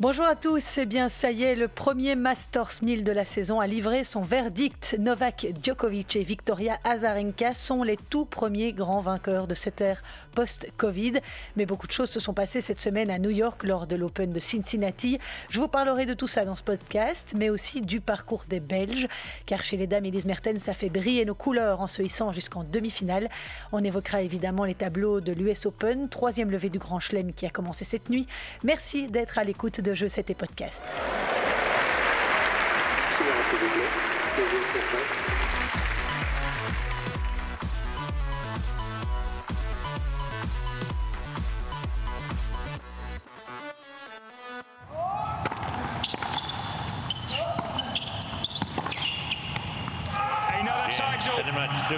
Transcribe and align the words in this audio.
Bonjour 0.00 0.26
à 0.26 0.36
tous, 0.36 0.78
eh 0.78 0.86
bien 0.86 1.08
ça 1.08 1.32
y 1.32 1.42
est, 1.42 1.56
le 1.56 1.66
premier 1.66 2.14
Masters 2.14 2.70
1000 2.82 3.02
de 3.02 3.10
la 3.10 3.24
saison 3.24 3.58
a 3.58 3.66
livré 3.66 4.04
son 4.04 4.20
verdict. 4.20 4.94
Novak 4.96 5.48
Djokovic 5.60 6.14
et 6.14 6.22
Victoria 6.22 6.78
Azarenka 6.84 7.52
sont 7.52 7.82
les 7.82 7.96
tout 7.96 8.24
premiers 8.24 8.72
grands 8.72 9.00
vainqueurs 9.00 9.48
de 9.48 9.56
cette 9.56 9.80
ère 9.80 10.00
post-Covid. 10.36 11.14
Mais 11.56 11.66
beaucoup 11.66 11.88
de 11.88 11.92
choses 11.92 12.10
se 12.10 12.20
sont 12.20 12.32
passées 12.32 12.60
cette 12.60 12.78
semaine 12.78 13.10
à 13.10 13.18
New 13.18 13.30
York 13.30 13.64
lors 13.64 13.88
de 13.88 13.96
l'Open 13.96 14.30
de 14.30 14.38
Cincinnati. 14.38 15.18
Je 15.50 15.58
vous 15.58 15.66
parlerai 15.66 16.06
de 16.06 16.14
tout 16.14 16.28
ça 16.28 16.44
dans 16.44 16.54
ce 16.54 16.62
podcast, 16.62 17.34
mais 17.36 17.50
aussi 17.50 17.80
du 17.80 18.00
parcours 18.00 18.44
des 18.48 18.60
Belges, 18.60 19.08
car 19.46 19.64
chez 19.64 19.76
les 19.76 19.88
dames, 19.88 20.04
Elise 20.04 20.26
Mertens 20.26 20.68
a 20.68 20.74
fait 20.74 20.90
briller 20.90 21.24
nos 21.24 21.34
couleurs 21.34 21.80
en 21.80 21.88
se 21.88 22.02
hissant 22.02 22.30
jusqu'en 22.30 22.62
demi-finale. 22.62 23.28
On 23.72 23.82
évoquera 23.82 24.22
évidemment 24.22 24.64
les 24.64 24.76
tableaux 24.76 25.20
de 25.20 25.32
l'US 25.32 25.66
Open, 25.66 26.08
troisième 26.08 26.52
levée 26.52 26.70
du 26.70 26.78
Grand 26.78 27.00
Chelem 27.00 27.32
qui 27.32 27.46
a 27.46 27.50
commencé 27.50 27.84
cette 27.84 28.10
nuit. 28.10 28.28
Merci 28.62 29.08
d'être 29.08 29.38
à 29.38 29.42
l'écoute 29.42 29.80
de 29.80 29.87
de 29.88 29.94
jeu, 29.94 30.08
c'était 30.08 30.34
podcast. 30.34 30.82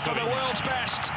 For 0.04 0.14
the 0.14 0.24
world's 0.24 0.60
best. 0.60 1.10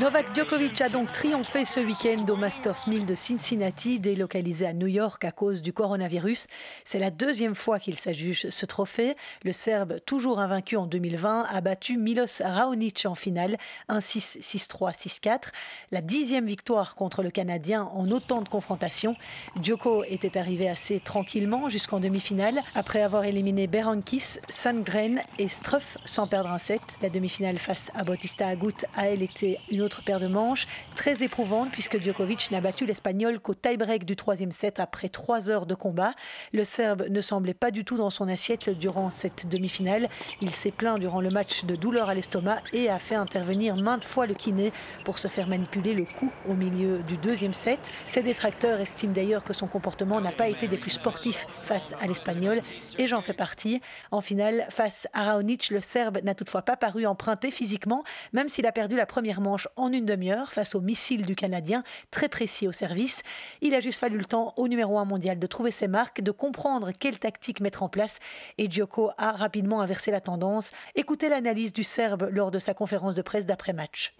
Novak 0.00 0.34
Djokovic 0.34 0.80
a 0.80 0.88
donc 0.88 1.12
triomphé 1.12 1.64
ce 1.64 1.78
week-end 1.78 2.24
au 2.28 2.34
Masters 2.34 2.88
1000 2.88 3.06
de 3.06 3.14
Cincinnati, 3.14 4.00
délocalisé 4.00 4.66
à 4.66 4.72
New 4.72 4.88
York 4.88 5.24
à 5.24 5.30
cause 5.30 5.62
du 5.62 5.72
coronavirus. 5.72 6.48
C'est 6.84 6.98
la 6.98 7.12
deuxième 7.12 7.54
fois 7.54 7.78
qu'il 7.78 7.96
s'adjuge 7.96 8.50
ce 8.50 8.66
trophée. 8.66 9.14
Le 9.44 9.52
Serbe, 9.52 10.00
toujours 10.04 10.40
invaincu 10.40 10.76
en 10.76 10.86
2020, 10.86 11.46
a 11.48 11.60
battu 11.60 11.96
Milos 11.98 12.42
Raonic 12.42 13.06
en 13.06 13.14
finale, 13.14 13.58
1-6, 13.88 14.40
6-3, 14.40 14.92
6-4. 14.92 15.52
La 15.92 16.00
dixième 16.00 16.46
victoire 16.46 16.96
contre 16.96 17.22
le 17.22 17.30
Canadien 17.30 17.84
en 17.84 18.08
autant 18.10 18.42
de 18.42 18.48
confrontations. 18.48 19.14
Djoko 19.62 20.02
était 20.02 20.36
arrivé 20.36 20.68
assez 20.68 20.98
tranquillement 20.98 21.68
jusqu'en 21.68 22.00
demi-finale, 22.00 22.60
après 22.74 23.02
avoir 23.02 23.24
éliminé 23.24 23.68
Berankis, 23.68 24.38
Sandgren 24.48 25.22
et 25.38 25.48
Struff 25.48 25.96
sans 26.04 26.26
perdre 26.26 26.50
un 26.50 26.58
set. 26.58 26.82
La 27.02 27.08
demi-finale 27.08 27.58
face 27.58 27.92
à 27.94 28.02
Bautista 28.02 28.47
Agut 28.48 28.84
a 28.96 29.08
elle 29.08 29.22
été 29.22 29.58
une 29.70 29.82
autre 29.82 30.02
paire 30.02 30.20
de 30.20 30.26
manches, 30.26 30.66
très 30.96 31.22
éprouvante 31.22 31.70
puisque 31.70 32.02
Djokovic 32.02 32.50
n'a 32.50 32.60
battu 32.60 32.86
l'Espagnol 32.86 33.40
qu'au 33.40 33.54
tie-break 33.54 34.04
du 34.04 34.16
troisième 34.16 34.52
set 34.52 34.80
après 34.80 35.08
trois 35.08 35.50
heures 35.50 35.66
de 35.66 35.74
combat. 35.74 36.12
Le 36.52 36.64
Serbe 36.64 37.06
ne 37.08 37.20
semblait 37.20 37.54
pas 37.54 37.70
du 37.70 37.84
tout 37.84 37.96
dans 37.96 38.10
son 38.10 38.28
assiette 38.28 38.70
durant 38.70 39.10
cette 39.10 39.48
demi-finale. 39.48 40.08
Il 40.40 40.50
s'est 40.50 40.70
plaint 40.70 40.98
durant 40.98 41.20
le 41.20 41.30
match 41.30 41.64
de 41.64 41.76
douleur 41.76 42.08
à 42.08 42.14
l'estomac 42.14 42.58
et 42.72 42.88
a 42.88 42.98
fait 42.98 43.14
intervenir 43.14 43.76
maintes 43.76 44.04
fois 44.04 44.26
le 44.26 44.34
kiné 44.34 44.72
pour 45.04 45.18
se 45.18 45.28
faire 45.28 45.48
manipuler 45.48 45.94
le 45.94 46.04
cou 46.04 46.30
au 46.48 46.54
milieu 46.54 46.98
du 46.98 47.16
deuxième 47.16 47.54
set. 47.54 47.90
Ses 48.06 48.22
détracteurs 48.22 48.80
estiment 48.80 49.12
d'ailleurs 49.12 49.44
que 49.44 49.52
son 49.52 49.66
comportement 49.66 50.20
n'a 50.20 50.32
pas 50.32 50.48
été 50.48 50.68
des 50.68 50.76
plus 50.76 50.90
sportifs 50.90 51.46
face 51.64 51.94
à 52.00 52.06
l'Espagnol 52.06 52.60
et 52.98 53.06
j'en 53.06 53.20
fais 53.20 53.32
partie. 53.32 53.80
En 54.10 54.20
finale, 54.20 54.66
face 54.70 55.06
à 55.12 55.24
Raonic, 55.24 55.70
le 55.70 55.80
Serbe 55.80 56.18
n'a 56.22 56.34
toutefois 56.34 56.62
pas 56.62 56.76
paru 56.76 57.06
emprunté 57.06 57.50
physiquement, 57.50 58.04
même 58.38 58.48
s'il 58.48 58.66
a 58.66 58.72
perdu 58.72 58.94
la 58.94 59.04
première 59.04 59.40
manche 59.40 59.66
en 59.74 59.92
une 59.92 60.06
demi-heure 60.06 60.52
face 60.52 60.76
au 60.76 60.80
missile 60.80 61.26
du 61.26 61.34
Canadien, 61.34 61.82
très 62.12 62.28
précis 62.28 62.68
au 62.68 62.72
service. 62.72 63.24
Il 63.62 63.74
a 63.74 63.80
juste 63.80 63.98
fallu 63.98 64.16
le 64.16 64.24
temps 64.24 64.54
au 64.56 64.68
numéro 64.68 64.96
1 64.96 65.04
mondial 65.06 65.40
de 65.40 65.46
trouver 65.48 65.72
ses 65.72 65.88
marques, 65.88 66.20
de 66.20 66.30
comprendre 66.30 66.92
quelle 66.92 67.18
tactique 67.18 67.58
mettre 67.58 67.82
en 67.82 67.88
place, 67.88 68.20
et 68.56 68.70
Djoko 68.70 69.10
a 69.18 69.32
rapidement 69.32 69.80
inversé 69.80 70.12
la 70.12 70.20
tendance. 70.20 70.70
Écoutez 70.94 71.28
l'analyse 71.28 71.72
du 71.72 71.82
Serbe 71.82 72.28
lors 72.30 72.52
de 72.52 72.60
sa 72.60 72.74
conférence 72.74 73.16
de 73.16 73.22
presse 73.22 73.44
d'après-match. 73.44 74.14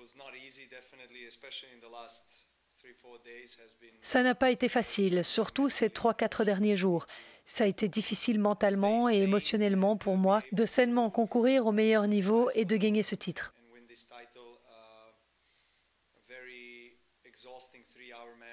Ça 4.02 4.22
n'a 4.24 4.34
pas 4.34 4.50
été 4.50 4.68
facile, 4.68 5.22
surtout 5.22 5.68
ces 5.68 5.90
3-4 5.90 6.44
derniers 6.44 6.76
jours. 6.76 7.06
Ça 7.46 7.62
a 7.64 7.66
été 7.68 7.86
difficile 7.86 8.40
mentalement 8.40 9.08
et 9.08 9.18
émotionnellement 9.18 9.96
pour 9.96 10.16
moi 10.16 10.42
de 10.50 10.66
sainement 10.66 11.08
concourir 11.08 11.66
au 11.66 11.72
meilleur 11.72 12.08
niveau 12.08 12.50
et 12.56 12.64
de 12.64 12.76
gagner 12.76 13.04
ce 13.04 13.14
titre. 13.14 13.54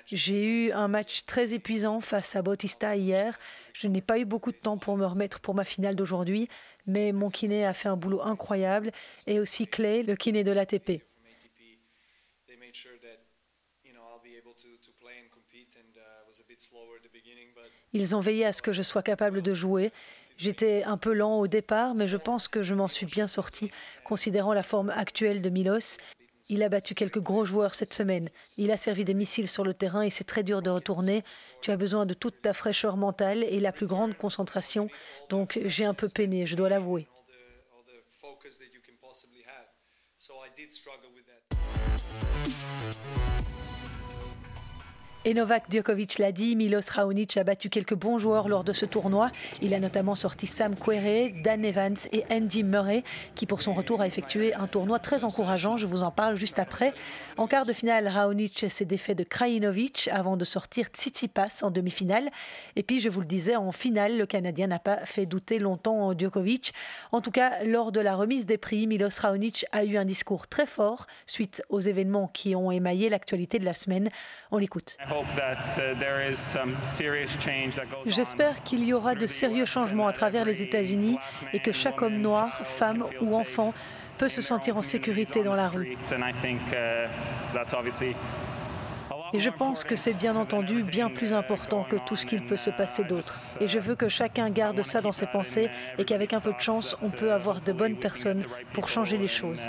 J'ai 0.06 0.44
eu 0.44 0.72
un 0.72 0.88
match 0.88 1.26
très 1.26 1.54
épuisant 1.54 2.02
face 2.02 2.36
à 2.36 2.42
Bautista 2.42 2.96
hier. 2.96 3.38
Je 3.74 3.88
n'ai 3.88 4.02
pas 4.02 4.20
eu 4.20 4.26
beaucoup 4.26 4.52
de 4.52 4.58
temps 4.58 4.78
pour 4.78 4.98
me 4.98 5.06
remettre 5.06 5.40
pour 5.40 5.56
ma 5.56 5.66
finale 5.66 5.96
d'aujourd'hui, 5.96 6.48
mais 6.86 7.12
mon 7.12 7.30
kiné 7.30 7.66
a 7.66 7.74
fait 7.74 7.90
un 7.90 7.98
boulot 7.98 8.22
incroyable 8.22 8.92
et 9.26 9.40
aussi 9.40 9.68
Clay, 9.68 10.04
le 10.04 10.16
kiné 10.16 10.44
de 10.44 10.52
l'ATP. 10.52 11.02
Ils 17.94 18.16
ont 18.16 18.20
veillé 18.20 18.46
à 18.46 18.54
ce 18.54 18.62
que 18.62 18.74
je 18.74 18.82
sois 18.82 19.04
capable 19.04 19.42
de 19.42 19.54
jouer. 19.54 19.92
J'étais 20.38 20.84
un 20.84 20.98
peu 20.98 21.14
lent 21.14 21.40
au 21.40 21.48
départ, 21.48 21.96
mais 21.96 22.08
je 22.08 22.18
pense 22.18 22.48
que 22.48 22.62
je 22.62 22.74
m'en 22.74 22.88
suis 22.88 23.06
bien 23.06 23.28
sorti, 23.28 23.72
considérant 24.04 24.54
la 24.54 24.64
forme 24.64 24.90
actuelle 24.90 25.42
de 25.42 25.50
Milos. 25.50 25.98
Il 26.48 26.62
a 26.62 26.70
battu 26.70 26.94
quelques 26.94 27.20
gros 27.20 27.44
joueurs 27.44 27.74
cette 27.74 27.94
semaine. 27.94 28.30
Il 28.58 28.70
a 28.70 28.78
servi 28.78 29.04
des 29.04 29.16
missiles 29.16 29.48
sur 29.48 29.64
le 29.64 29.74
terrain 29.74 30.04
et 30.04 30.12
c'est 30.12 30.26
très 30.26 30.44
dur 30.44 30.62
de 30.62 30.70
retourner. 30.70 31.24
Tu 31.62 31.72
as 31.72 31.78
besoin 31.78 32.06
de 32.06 32.14
toute 32.14 32.42
ta 32.42 32.54
fraîcheur 32.54 32.98
mentale 32.98 33.44
et 33.44 33.60
la 33.60 33.72
plus 33.72 33.88
grande 33.88 34.16
concentration. 34.16 34.88
Donc 35.30 35.60
j'ai 35.66 35.86
un 35.86 35.96
peu 35.96 36.08
peiné, 36.08 36.46
je 36.46 36.56
dois 36.56 36.70
l'avouer. 36.70 37.08
Et 45.28 45.34
Novak 45.34 45.64
Djokovic 45.72 46.20
l'a 46.20 46.32
dit, 46.32 46.56
Milos 46.56 46.88
Raonic 46.88 47.36
a 47.38 47.44
battu 47.44 47.72
quelques 47.72 47.96
bons 47.96 48.20
joueurs 48.20 48.48
lors 48.48 48.64
de 48.64 48.74
ce 48.74 48.86
tournoi. 48.86 49.32
Il 49.60 49.74
a 49.74 49.80
notamment 49.80 50.14
sorti 50.14 50.46
Sam 50.46 50.76
Querrey, 50.76 51.34
Dan 51.44 51.66
Evans 51.66 51.98
et 52.12 52.24
Andy 52.32 52.64
Murray, 52.64 53.04
qui 53.34 53.48
pour 53.48 53.64
son 53.64 53.74
retour 53.74 54.02
a 54.02 54.08
effectué 54.08 54.54
un 54.54 54.68
tournoi 54.68 55.00
très 55.00 55.24
encourageant. 55.24 55.78
Je 55.78 55.88
vous 55.88 56.04
en 56.04 56.12
parle 56.12 56.36
juste 56.36 56.60
après. 56.60 56.94
En 57.38 57.48
quart 57.48 57.66
de 57.66 57.74
finale, 57.74 58.08
Raonic 58.08 58.68
s'est 58.70 58.86
défait 58.86 59.16
de 59.16 59.24
Krajinovic 59.24 60.10
avant 60.12 60.38
de 60.38 60.46
sortir 60.46 60.90
Tsitsipas 60.94 61.62
en 61.64 61.72
demi-finale. 61.72 62.30
Et 62.76 62.84
puis, 62.84 63.00
je 63.00 63.10
vous 63.10 63.22
le 63.22 63.26
disais, 63.26 63.56
en 63.56 63.72
finale, 63.72 64.20
le 64.20 64.28
Canadien 64.28 64.68
n'a 64.68 64.78
pas 64.78 65.08
fait 65.08 65.26
douter 65.26 65.58
longtemps 65.58 66.16
Djokovic. 66.16 66.72
En 67.12 67.22
tout 67.22 67.32
cas, 67.32 67.64
lors 67.64 67.92
de 67.92 68.00
la 68.00 68.14
remise 68.14 68.46
des 68.46 68.60
prix, 68.60 68.86
Milos 68.86 69.20
Raonic 69.20 69.66
a 69.72 69.86
eu 69.86 69.98
un 69.98 70.06
discours 70.06 70.48
très 70.48 70.68
fort 70.68 71.08
suite 71.26 71.64
aux 71.70 71.80
événements 71.80 72.28
qui 72.28 72.56
ont 72.56 72.70
émaillé 72.70 73.10
l'actualité 73.10 73.58
de 73.58 73.66
la 73.66 73.74
semaine. 73.74 74.12
On 74.52 74.60
l'écoute. 74.60 74.98
Uh, 75.16 75.24
J'espère 78.06 78.64
qu'il 78.64 78.84
y 78.84 78.94
aura 78.94 79.16
de 79.16 79.26
sérieux 79.26 79.66
changements 79.66 80.08
à 80.08 80.14
travers 80.14 80.44
les 80.46 80.62
États-Unis 80.62 81.18
et 81.54 81.60
que 81.60 81.72
chaque 81.72 82.02
homme 82.02 82.18
noir, 82.18 82.62
femme 82.66 83.06
ou 83.22 83.36
enfant 83.36 83.74
peut 84.18 84.28
se 84.28 84.42
sentir 84.42 84.78
en 84.78 84.82
sécurité 84.82 85.44
dans 85.44 85.54
la 85.54 85.70
rue. 85.70 85.96
uh, 85.96 86.28
Et 89.34 89.40
je 89.40 89.50
pense 89.50 89.84
que 89.84 89.96
c'est 89.96 90.14
bien 90.14 90.36
entendu 90.36 90.84
bien 90.84 91.10
plus 91.10 91.34
important 91.34 91.84
que 91.84 91.96
tout 92.06 92.16
ce 92.16 92.26
qu'il 92.26 92.46
peut 92.46 92.58
se 92.58 92.70
passer 92.70 93.04
d'autre. 93.04 93.40
Et 93.60 93.68
je 93.68 93.80
veux 93.80 93.96
que 93.96 94.10
chacun 94.10 94.50
garde 94.50 94.82
ça 94.84 95.02
dans 95.02 95.12
ses 95.12 95.28
pensées 95.28 95.70
et 95.98 96.06
qu'avec 96.06 96.34
un 96.34 96.40
peu 96.40 96.54
de 96.54 96.60
chance, 96.60 96.96
on 97.02 97.10
peut 97.10 97.32
avoir 97.32 97.62
de 97.62 97.72
bonnes 97.72 97.98
personnes 97.98 98.46
pour 98.74 98.90
changer 98.90 99.18
les 99.18 99.28
choses. 99.28 99.68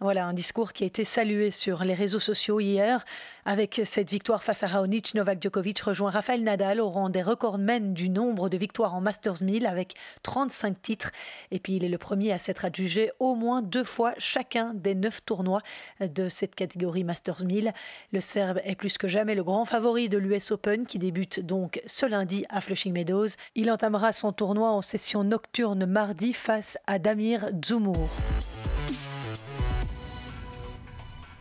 Voilà 0.00 0.26
un 0.26 0.32
discours 0.32 0.72
qui 0.72 0.84
a 0.84 0.86
été 0.86 1.02
salué 1.02 1.50
sur 1.50 1.82
les 1.82 1.94
réseaux 1.94 2.20
sociaux 2.20 2.60
hier. 2.60 3.04
Avec 3.44 3.80
cette 3.84 4.10
victoire 4.10 4.44
face 4.44 4.62
à 4.62 4.68
Raonic, 4.68 5.12
Novak 5.14 5.42
Djokovic 5.42 5.80
rejoint 5.80 6.12
Rafael 6.12 6.44
Nadal 6.44 6.80
au 6.80 6.88
rang 6.88 7.08
des 7.08 7.22
recordmen 7.22 7.94
du 7.94 8.08
nombre 8.08 8.48
de 8.48 8.56
victoires 8.56 8.94
en 8.94 9.00
Masters 9.00 9.42
1000 9.42 9.66
avec 9.66 9.94
35 10.22 10.80
titres. 10.80 11.10
Et 11.50 11.58
puis 11.58 11.74
il 11.74 11.84
est 11.84 11.88
le 11.88 11.98
premier 11.98 12.30
à 12.32 12.38
s'être 12.38 12.64
adjugé 12.64 13.10
au 13.18 13.34
moins 13.34 13.60
deux 13.60 13.82
fois 13.82 14.14
chacun 14.18 14.72
des 14.72 14.94
neuf 14.94 15.24
tournois 15.24 15.62
de 16.00 16.28
cette 16.28 16.54
catégorie 16.54 17.02
Masters 17.02 17.44
1000. 17.44 17.72
Le 18.12 18.20
Serbe 18.20 18.60
est 18.62 18.76
plus 18.76 18.98
que 18.98 19.08
jamais 19.08 19.34
le 19.34 19.42
grand 19.42 19.64
favori 19.64 20.08
de 20.08 20.18
l'US 20.18 20.52
Open 20.52 20.86
qui 20.86 21.00
débute 21.00 21.40
donc 21.40 21.82
ce 21.86 22.06
lundi 22.06 22.44
à 22.50 22.60
Flushing 22.60 22.92
Meadows. 22.92 23.30
Il 23.56 23.68
entamera 23.72 24.12
son 24.12 24.32
tournoi 24.32 24.70
en 24.70 24.80
session 24.80 25.24
nocturne 25.24 25.86
mardi 25.86 26.34
face 26.34 26.78
à 26.86 27.00
Damir 27.00 27.50
Dzumur. 27.52 28.08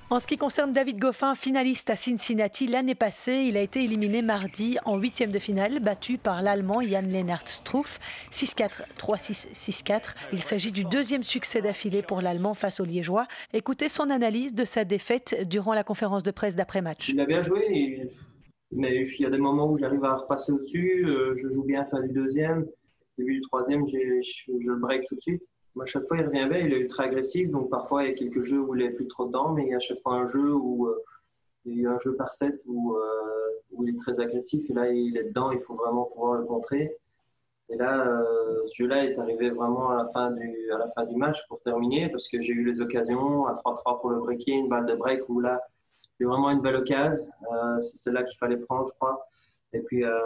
En 0.09 0.19
ce 0.19 0.27
qui 0.27 0.37
concerne 0.37 0.71
David 0.71 0.99
Goffin, 0.99 1.35
finaliste 1.35 1.89
à 1.89 1.97
Cincinnati 1.97 2.65
l'année 2.65 2.95
passée, 2.95 3.43
il 3.45 3.57
a 3.57 3.61
été 3.61 3.83
éliminé 3.83 4.21
mardi 4.21 4.77
en 4.85 4.97
huitième 4.97 5.31
de 5.31 5.39
finale, 5.39 5.81
battu 5.81 6.17
par 6.17 6.41
l'Allemand 6.41 6.81
Jan 6.81 7.01
Lennart 7.01 7.45
Struff, 7.45 7.99
6-4, 8.31 8.83
3-6, 8.97 9.51
6-4. 9.53 10.29
Il 10.31 10.41
s'agit 10.41 10.71
du 10.71 10.85
deuxième 10.85 11.23
succès 11.23 11.61
d'affilée 11.61 12.03
pour 12.03 12.21
l'Allemand 12.21 12.53
face 12.53 12.79
au 12.79 12.85
Liégeois. 12.85 13.27
Écoutez 13.51 13.89
son 13.89 14.09
analyse 14.09 14.55
de 14.55 14.63
sa 14.63 14.85
défaite 14.85 15.45
durant 15.45 15.73
la 15.73 15.83
conférence 15.83 16.23
de 16.23 16.31
presse 16.31 16.55
d'après-match. 16.55 17.09
Il 17.09 17.19
a 17.19 17.25
bien 17.25 17.41
joué 17.41 18.09
Mais 18.71 19.03
il 19.03 19.21
y 19.21 19.25
a 19.25 19.29
des 19.29 19.37
moments 19.37 19.69
où 19.69 19.77
j'arrive 19.77 20.05
à 20.05 20.15
repasser 20.15 20.53
au-dessus. 20.53 21.05
Euh, 21.05 21.35
je 21.35 21.49
joue 21.49 21.65
bien 21.65 21.83
fin 21.83 22.01
du 22.01 22.13
deuxième. 22.13 22.65
Début 23.17 23.33
du 23.33 23.41
troisième, 23.41 23.85
je, 23.89 24.79
break 24.79 25.03
tout 25.09 25.15
de 25.15 25.21
suite. 25.21 25.43
À 25.81 25.85
chaque 25.85 26.07
fois, 26.07 26.17
il 26.17 26.25
revient 26.25 26.47
bien. 26.49 26.59
Il 26.59 26.73
est 26.73 26.79
ultra 26.79 27.03
agressif. 27.03 27.49
Donc, 27.49 27.69
parfois, 27.69 28.03
il 28.03 28.09
y 28.09 28.11
a 28.11 28.15
quelques 28.15 28.41
jeux 28.41 28.59
où 28.59 28.75
il 28.75 28.81
est 28.81 28.91
plus 28.91 29.07
trop 29.07 29.25
dedans. 29.25 29.53
Mais 29.53 29.63
il 29.65 29.69
y 29.69 29.73
a 29.73 29.77
à 29.77 29.79
chaque 29.79 30.01
fois 30.01 30.13
un 30.13 30.27
jeu 30.27 30.53
où 30.53 30.87
euh, 30.87 31.03
il 31.65 31.81
y 31.81 31.85
a 31.85 31.91
un 31.91 31.99
jeu 31.99 32.15
par 32.15 32.33
set 32.33 32.61
où, 32.65 32.95
euh, 32.95 33.01
où, 33.71 33.83
il 33.83 33.95
est 33.95 33.99
très 33.99 34.19
agressif. 34.19 34.69
Et 34.69 34.73
là, 34.73 34.91
il 34.91 35.17
est 35.17 35.25
dedans. 35.25 35.51
Il 35.51 35.59
faut 35.61 35.75
vraiment 35.75 36.05
pouvoir 36.05 36.35
le 36.35 36.45
contrer. 36.45 36.95
Et 37.69 37.75
là, 37.75 38.23
ce 38.65 38.75
jeu-là 38.75 39.05
est 39.05 39.19
arrivé 39.19 39.49
vraiment 39.49 39.89
à 39.89 40.03
la, 40.03 40.07
fin 40.07 40.31
du, 40.31 41.15
match 41.15 41.45
pour 41.49 41.59
terminer 41.61 42.07
parce 42.07 42.29
que 42.29 42.41
j'ai 42.41 42.53
eu 42.53 42.63
les 42.63 42.79
occasions 42.79 43.45
à 43.45 43.55
3-3 43.55 43.99
pour 43.99 44.09
le 44.09 44.19
breaking, 44.19 44.59
une 44.59 44.69
balle 44.69 44.85
de 44.85 44.95
break 44.95 45.27
où 45.27 45.41
là, 45.41 45.61
c'est 46.17 46.25
vraiment 46.25 46.49
une 46.49 46.61
belle 46.61 46.77
occasion. 46.77 47.31
Euh, 47.53 47.79
c'est 47.79 47.97
celle-là 47.97 48.23
qu'il 48.23 48.37
fallait 48.37 48.57
prendre, 48.57 48.87
je 48.87 48.93
crois. 48.93 49.27
Et 49.73 49.81
puis, 49.81 50.03
euh, 50.03 50.19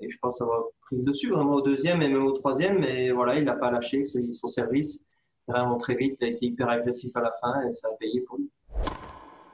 et 0.00 0.08
je 0.08 0.18
pense 0.18 0.40
avoir 0.40 0.64
pris 0.82 0.96
le 0.96 1.02
dessus 1.02 1.30
vraiment 1.30 1.54
au 1.54 1.60
deuxième 1.60 2.02
et 2.02 2.08
même 2.08 2.24
au 2.24 2.32
troisième. 2.32 2.78
Mais 2.78 3.10
voilà, 3.10 3.36
il 3.36 3.44
n'a 3.44 3.54
pas 3.54 3.70
lâché 3.70 4.02
son 4.04 4.48
service 4.48 5.04
vraiment 5.48 5.76
très 5.76 5.94
vite. 5.94 6.16
Il 6.20 6.24
a 6.24 6.30
été 6.30 6.46
hyper 6.46 6.68
agressif 6.68 7.10
à 7.16 7.20
la 7.20 7.32
fin 7.40 7.62
et 7.68 7.72
ça 7.72 7.88
a 7.88 7.92
payé 7.96 8.20
pour 8.20 8.38
lui. 8.38 8.50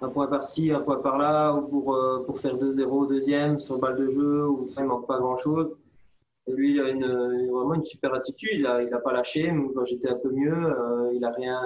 Un 0.00 0.10
point 0.10 0.28
par-ci, 0.28 0.70
un 0.70 0.80
point 0.80 1.00
par-là, 1.00 1.54
ou 1.54 1.66
pour, 1.66 1.94
euh, 1.94 2.22
pour 2.24 2.38
faire 2.38 2.56
2-0 2.56 2.84
au 2.84 3.06
deuxième 3.06 3.58
sur 3.58 3.78
balle 3.78 3.96
de 3.96 4.08
jeu, 4.10 4.46
où 4.46 4.68
il 4.76 4.84
manque 4.84 5.08
pas 5.08 5.18
grand-chose. 5.18 5.76
Et 6.46 6.52
lui, 6.52 6.74
il 6.74 6.80
a 6.80 6.92
vraiment 7.50 7.74
une 7.74 7.84
super 7.84 8.14
attitude. 8.14 8.50
Il 8.52 8.62
n'a 8.62 8.82
il 8.82 8.94
a 8.94 8.98
pas 8.98 9.12
lâché. 9.12 9.52
quand 9.74 9.84
j'étais 9.84 10.08
un 10.08 10.16
peu 10.16 10.30
mieux, 10.30 10.72
il 11.12 11.20
n'a 11.20 11.30
rien 11.32 11.60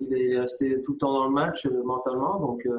il 0.00 0.12
est 0.12 0.38
resté 0.38 0.80
tout 0.82 0.92
le 0.92 0.98
temps 0.98 1.12
dans 1.12 1.24
le 1.24 1.32
match 1.32 1.66
euh, 1.66 1.82
mentalement. 1.82 2.38
Donc 2.40 2.64
euh, 2.66 2.78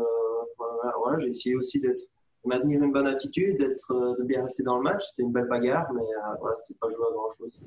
voilà, 0.97 1.19
j'ai 1.19 1.29
essayé 1.29 1.55
aussi 1.55 1.79
d'être 1.79 2.03
maintenir 2.45 2.81
une 2.83 2.91
bonne 2.91 3.07
attitude, 3.07 3.57
d'être 3.57 3.91
euh, 3.91 4.15
de 4.17 4.23
bien 4.23 4.43
rester 4.43 4.63
dans 4.63 4.77
le 4.77 4.83
match. 4.83 5.05
C'était 5.09 5.23
une 5.23 5.31
belle 5.31 5.47
bagarre, 5.47 5.91
mais 5.93 6.05
voilà, 6.39 6.57
c'est 6.65 6.77
pas 6.79 6.87
joué 6.89 7.05
à 7.09 7.13
grand 7.13 7.31
chose. 7.31 7.59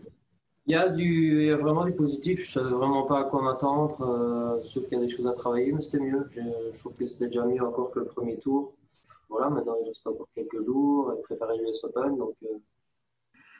Il 0.66 0.72
y 0.72 0.76
a 0.76 0.88
du, 0.88 1.40
il 1.42 1.46
y 1.48 1.50
a 1.50 1.56
vraiment 1.56 1.84
du 1.84 1.92
positif. 1.92 2.44
Je 2.44 2.52
savais 2.52 2.70
vraiment 2.70 3.02
pas 3.04 3.20
à 3.20 3.24
quoi 3.24 3.42
m'attendre. 3.42 4.00
Euh, 4.02 4.62
sauf 4.62 4.84
qu'il 4.84 4.98
y 4.98 5.00
a 5.00 5.04
des 5.04 5.08
choses 5.08 5.26
à 5.26 5.32
travailler, 5.32 5.72
mais 5.72 5.82
c'était 5.82 5.98
mieux. 5.98 6.24
Je, 6.30 6.78
trouve 6.78 6.94
que 6.94 7.04
c'était 7.04 7.26
déjà 7.26 7.44
mieux 7.44 7.62
encore 7.62 7.90
que 7.90 7.98
le 7.98 8.06
premier 8.06 8.38
tour. 8.38 8.72
Voilà, 9.28 9.50
maintenant 9.50 9.76
il 9.82 9.88
reste 9.88 10.06
encore 10.06 10.28
quelques 10.34 10.62
jours 10.62 11.12
et 11.12 11.22
préparer 11.22 11.56
l'US 11.58 11.82
Open, 11.84 12.16
donc 12.16 12.36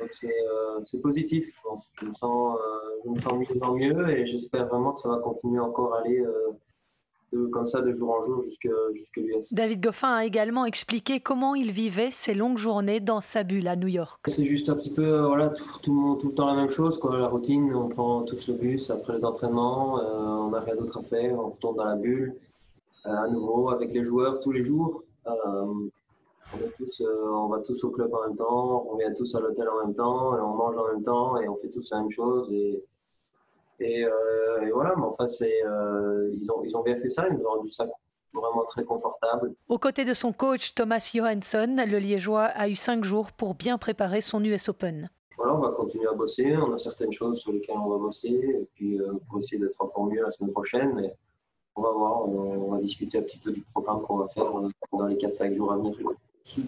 donc 0.01 0.11
euh, 0.25 0.81
c'est 0.85 1.01
positif. 1.01 1.55
Je, 2.01 2.07
me 2.07 2.13
sens, 2.13 2.59
euh, 2.59 3.01
je 3.05 3.11
me 3.11 3.21
sens 3.21 3.33
mieux 3.35 3.75
mieux 3.75 4.11
et 4.11 4.27
j'espère 4.27 4.67
vraiment 4.67 4.93
que 4.93 5.01
ça 5.01 5.09
va 5.09 5.19
continuer 5.19 5.61
encore 5.61 5.95
à 5.95 6.01
aller 6.01 6.23
euh, 7.35 7.49
comme 7.51 7.67
ça 7.67 7.81
de 7.81 7.93
jour 7.93 8.11
en 8.11 8.23
jour 8.23 8.43
jusqu'à 8.43 8.71
l'US. 9.17 9.53
David 9.53 9.81
Goffin 9.81 10.15
a 10.15 10.25
également 10.25 10.65
expliqué 10.65 11.21
comment 11.21 11.55
il 11.55 11.73
vivait 11.73 12.11
ces 12.11 12.35
longues 12.35 12.59
journées 12.59 13.01
dans 13.01 13.21
sa 13.21 13.43
bulle 13.43 13.69
à 13.69 13.77
New 13.77 13.89
York. 13.89 14.21
C'est 14.27 14.45
juste 14.45 14.69
un 14.69 14.77
petit 14.77 14.91
peu 14.91 15.21
voilà, 15.21 15.49
tout, 15.51 15.65
tout, 15.83 16.19
tout, 16.21 16.29
le 16.29 16.35
temps 16.35 16.47
la 16.47 16.55
même 16.55 16.71
chose. 16.71 16.99
Quoi. 16.99 17.19
La 17.19 17.29
routine, 17.29 17.75
on 17.75 17.89
prend 17.89 18.23
tous 18.23 18.49
le 18.49 18.55
bus 18.55 18.91
après 18.91 19.15
les 19.15 19.25
entraînements, 19.25 19.95
on 20.47 20.51
n'a 20.51 20.61
rien 20.61 20.77
d'autre 20.77 20.99
à 20.99 21.03
faire, 21.03 21.39
on 21.39 21.51
retourne 21.51 21.77
dans 21.77 21.85
la 21.85 21.97
bulle 21.97 22.35
à 23.05 23.27
nouveau 23.29 23.71
avec 23.71 23.93
les 23.93 24.05
joueurs 24.05 24.41
tous 24.41 24.53
les 24.53 24.63
jours. 24.63 25.03
On, 25.27 25.91
tous, 26.77 27.01
euh, 27.01 27.31
on 27.33 27.49
va 27.49 27.61
tous 27.61 27.83
au 27.85 27.91
club 27.91 28.13
en 28.13 28.29
même 28.29 28.37
temps, 28.37 28.87
on 28.91 28.97
vient 28.97 29.13
tous 29.15 29.35
à 29.35 29.41
l'hôtel 29.41 29.69
en 29.69 29.87
même 29.87 29.95
temps, 29.95 30.37
et 30.37 30.41
on 30.41 30.55
mange 30.55 30.77
en 30.77 30.87
même 30.89 31.03
temps, 31.03 31.41
et 31.41 31.49
on 31.49 31.57
fait 31.57 31.71
tous 31.71 31.91
la 31.91 32.01
même 32.01 32.11
chose. 32.11 32.51
Et, 32.53 32.83
et, 33.81 34.05
euh, 34.05 34.71
voilà, 34.73 34.95
mais 34.97 35.05
enfin, 35.05 35.29
c'est, 35.29 35.65
euh, 35.65 36.31
ils, 36.33 36.51
ont, 36.51 36.63
ils 36.65 36.77
ont 36.77 36.83
bien 36.83 36.97
fait 36.97 37.09
ça, 37.09 37.27
ils 37.29 37.37
nous 37.37 37.45
ont 37.45 37.57
rendu 37.57 37.71
ça 37.71 37.87
vraiment 38.33 38.65
très 38.65 38.85
confortable. 38.85 39.53
Aux 39.69 39.79
côtés 39.79 40.05
de 40.05 40.15
son 40.15 40.33
coach 40.33 40.75
Thomas 40.75 41.11
Johansson, 41.15 41.77
le 41.87 41.99
Liégeois 41.99 42.45
a 42.45 42.69
eu 42.69 42.77
cinq 42.77 43.05
jours 43.05 43.33
pour 43.33 43.55
bien 43.55 43.77
préparer 43.77 44.21
son 44.21 44.43
US 44.45 44.69
Open. 44.69 45.11
Voilà, 45.37 45.55
on 45.55 45.61
va 45.61 45.71
continuer 45.71 46.07
à 46.07 46.13
bosser. 46.13 46.57
On 46.57 46.73
a 46.73 46.79
certaines 46.79 47.13
choses 47.13 47.41
sur 47.41 47.53
lesquelles 47.53 47.77
on 47.77 47.91
va 47.91 47.99
bosser, 47.99 48.31
et 48.31 48.69
puis 48.75 48.99
pour 49.29 49.39
essayer 49.39 49.59
d'être 49.59 49.81
encore 49.83 50.07
mieux 50.07 50.23
la 50.23 50.31
semaine 50.31 50.53
prochaine. 50.53 50.95
Mais 50.95 51.15
on 51.77 51.83
va 51.83 51.91
voir, 51.91 52.29
on, 52.29 52.71
va 52.71 52.79
discuter 52.81 53.19
un 53.19 53.23
petit 53.23 53.39
peu 53.39 53.51
du 53.51 53.63
programme 53.73 54.03
qu'on 54.03 54.17
va 54.17 54.29
faire 54.29 54.51
dans 54.93 55.07
les 55.07 55.17
4-5 55.17 55.57
jours 55.57 55.73
à 55.73 55.77
venir 55.77 55.95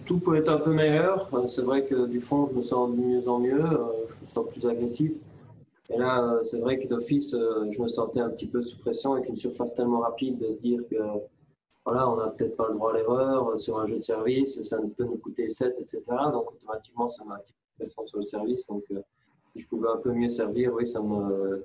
tout 0.05 0.19
peut 0.19 0.35
être 0.35 0.49
un 0.49 0.57
peu 0.57 0.73
meilleur. 0.73 1.29
Euh, 1.33 1.47
c'est 1.47 1.61
vrai 1.61 1.85
que 1.85 2.07
du 2.07 2.19
fond, 2.19 2.49
je 2.51 2.57
me 2.57 2.61
sens 2.61 2.91
de 2.91 2.95
mieux 2.95 3.27
en 3.27 3.39
mieux. 3.39 3.63
Euh, 3.63 4.07
je 4.09 4.25
me 4.25 4.27
sens 4.33 4.45
plus 4.51 4.67
agressif. 4.67 5.11
Et 5.89 5.97
là, 5.97 6.23
euh, 6.23 6.43
c'est 6.43 6.59
vrai 6.59 6.79
que 6.79 6.87
d'office, 6.87 7.31
je 7.31 7.81
me 7.81 7.87
sentais 7.87 8.19
un 8.19 8.29
petit 8.29 8.47
peu 8.47 8.61
sous 8.61 8.77
pression 8.79 9.13
avec 9.13 9.29
une 9.29 9.35
surface 9.35 9.73
tellement 9.73 9.99
rapide 9.99 10.37
de 10.39 10.49
se 10.51 10.57
dire 10.57 10.81
que 10.89 10.97
voilà, 11.85 12.09
on 12.09 12.15
n'a 12.15 12.29
peut-être 12.29 12.55
pas 12.55 12.67
le 12.69 12.73
droit 12.73 12.91
à 12.91 12.97
l'erreur 12.97 13.59
sur 13.59 13.79
un 13.79 13.85
jeu 13.85 13.97
de 13.97 14.03
service, 14.03 14.59
ça 14.63 14.79
peut 14.97 15.03
nous 15.03 15.17
coûter 15.17 15.49
7, 15.49 15.79
etc. 15.79 16.03
Donc 16.31 16.51
automatiquement, 16.51 17.07
ça 17.07 17.23
m'a 17.23 17.35
un 17.35 17.39
petit 17.39 17.53
peu 17.53 17.83
pression 17.83 18.07
sur 18.07 18.19
le 18.19 18.25
service. 18.25 18.65
Donc 18.65 18.83
si 19.53 19.59
je 19.59 19.67
pouvais 19.67 19.89
un 19.89 19.97
peu 19.97 20.11
mieux 20.11 20.29
servir, 20.29 20.73
oui, 20.73 20.87
ça 20.87 20.99
me 21.01 21.63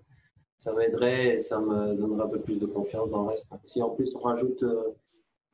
ça 0.59 0.75
m'aiderait 0.75 1.37
et 1.37 1.39
ça 1.39 1.59
me 1.59 1.95
donnerait 1.95 2.25
un 2.25 2.29
peu 2.29 2.41
plus 2.41 2.59
de 2.59 2.67
confiance 2.67 3.09
dans 3.09 3.23
le 3.23 3.29
reste. 3.31 3.47
Si 3.65 3.81
en 3.81 3.89
plus 3.91 4.15
on 4.15 4.21
rajoute 4.21 4.63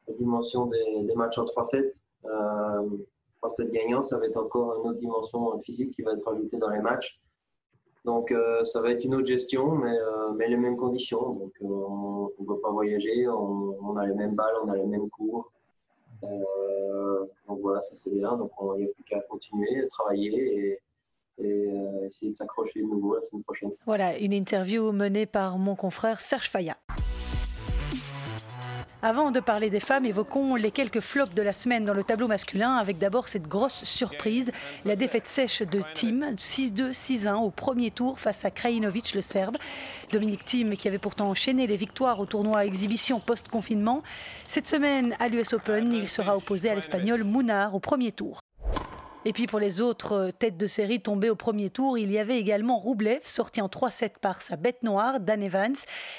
la 0.09 0.15
dimension 0.15 0.67
des, 0.67 1.15
matchs 1.15 1.39
en 1.39 1.45
3-7, 1.45 1.93
euh, 2.25 2.89
cette 3.55 3.71
gagnant, 3.71 4.03
ça 4.03 4.19
va 4.19 4.27
être 4.27 4.37
encore 4.37 4.81
une 4.81 4.91
autre 4.91 4.99
dimension 4.99 5.61
physique 5.61 5.93
qui 5.93 6.03
va 6.03 6.13
être 6.13 6.29
ajoutée 6.29 6.59
dans 6.59 6.71
les 6.71 6.81
matchs. 6.81 7.21
Donc 8.07 8.31
euh, 8.31 8.65
ça 8.65 8.81
va 8.81 8.93
être 8.93 9.05
une 9.05 9.17
autre 9.17 9.27
gestion, 9.27 9.73
mais, 9.75 9.91
euh, 9.91 10.49
les 10.49 10.57
mêmes 10.57 10.77
conditions. 10.77 11.33
Donc 11.33 11.53
on 11.61 12.31
ne 12.39 12.47
peut 12.47 12.61
pas 12.61 12.71
voyager, 12.71 13.27
on, 13.29 13.97
a 13.97 14.07
les 14.07 14.15
mêmes 14.15 14.37
balles, 14.37 14.55
on 14.65 14.71
a 14.71 14.77
les 14.77 14.87
mêmes 14.87 15.11
cours. 15.11 15.51
donc 16.23 17.61
voilà, 17.61 17.83
ça 17.83 17.97
c'est 17.97 18.11
bien. 18.11 18.37
Donc 18.37 18.53
il 18.77 18.85
n'y 18.85 18.85
a 18.85 18.93
plus 18.95 19.03
qu'à 19.03 19.21
continuer, 19.23 19.89
travailler 19.89 20.79
et, 21.39 21.45
et 21.45 21.69
essayer 22.07 22.31
de 22.31 22.37
s'accrocher 22.37 22.81
de 22.81 22.87
nouveau 22.87 23.17
la 23.17 23.23
semaine 23.23 23.43
prochaine. 23.43 23.73
Voilà, 23.87 24.17
une 24.19 24.33
interview 24.33 24.93
menée 24.93 25.27
par 25.27 25.59
mon 25.59 25.75
confrère 25.75 26.21
Serge 26.21 26.49
Fayat. 26.49 26.77
Avant 29.03 29.31
de 29.31 29.41
parler 29.41 29.69
des 29.69 29.79
femmes, 29.79 30.07
évoquons 30.07 30.55
les 30.55 30.71
quelques 30.71 31.01
flops 31.01 31.35
de 31.35 31.43
la 31.43 31.53
semaine 31.53 31.85
dans 31.85 31.93
le 31.93 32.03
tableau 32.03 32.29
masculin, 32.29 32.77
avec 32.77 32.97
d'abord 32.97 33.29
cette 33.29 33.47
grosse 33.47 33.85
surprise, 33.85 34.51
la 34.87 34.97
défaite 34.97 35.29
sèche 35.29 35.61
de 35.61 35.83
Tim, 35.95 36.33
6-2, 36.35 36.93
6-1 36.93 37.35
au 37.35 37.51
premier 37.51 37.91
tour 37.91 38.19
face 38.19 38.47
à 38.47 38.51
Krajinovic, 38.51 39.13
le 39.15 39.21
Serbe. 39.21 39.59
Dominique 40.11 40.47
Tim, 40.47 40.71
qui 40.77 40.89
avait 40.89 40.99
pourtant 40.99 41.29
enchaîné 41.29 41.67
les 41.67 41.77
victoires 41.77 42.21
au 42.21 42.27
tournoi 42.27 42.65
exhibition 42.65 43.21
post-confinement. 43.21 44.03
Cette 44.49 44.67
semaine, 44.67 45.15
à 45.21 45.29
l'US 45.29 45.53
Open, 45.53 45.93
il 45.93 46.09
sera 46.09 46.35
opposé 46.35 46.71
à 46.71 46.75
l'Espagnol 46.75 47.23
Munar 47.23 47.75
au 47.75 47.81
premier 47.81 48.13
tour. 48.13 48.41
Et 49.29 49.33
puis 49.33 49.49
pour 49.49 49.59
les 49.59 49.81
autres 49.81 50.13
euh, 50.13 50.31
têtes 50.31 50.57
de 50.57 50.69
série 50.69 51.01
tombées 51.01 51.31
au 51.31 51.35
premier 51.35 51.69
tour, 51.69 51.99
il 51.99 52.13
y 52.13 52.19
avait 52.21 52.39
également 52.39 52.79
Roublev, 52.79 53.19
sorti 53.25 53.61
en 53.61 53.67
3-7 53.67 54.21
par 54.21 54.41
sa 54.41 54.55
bête 54.55 54.85
noire, 54.85 55.19
Dan 55.19 55.43
Evans, 55.43 55.75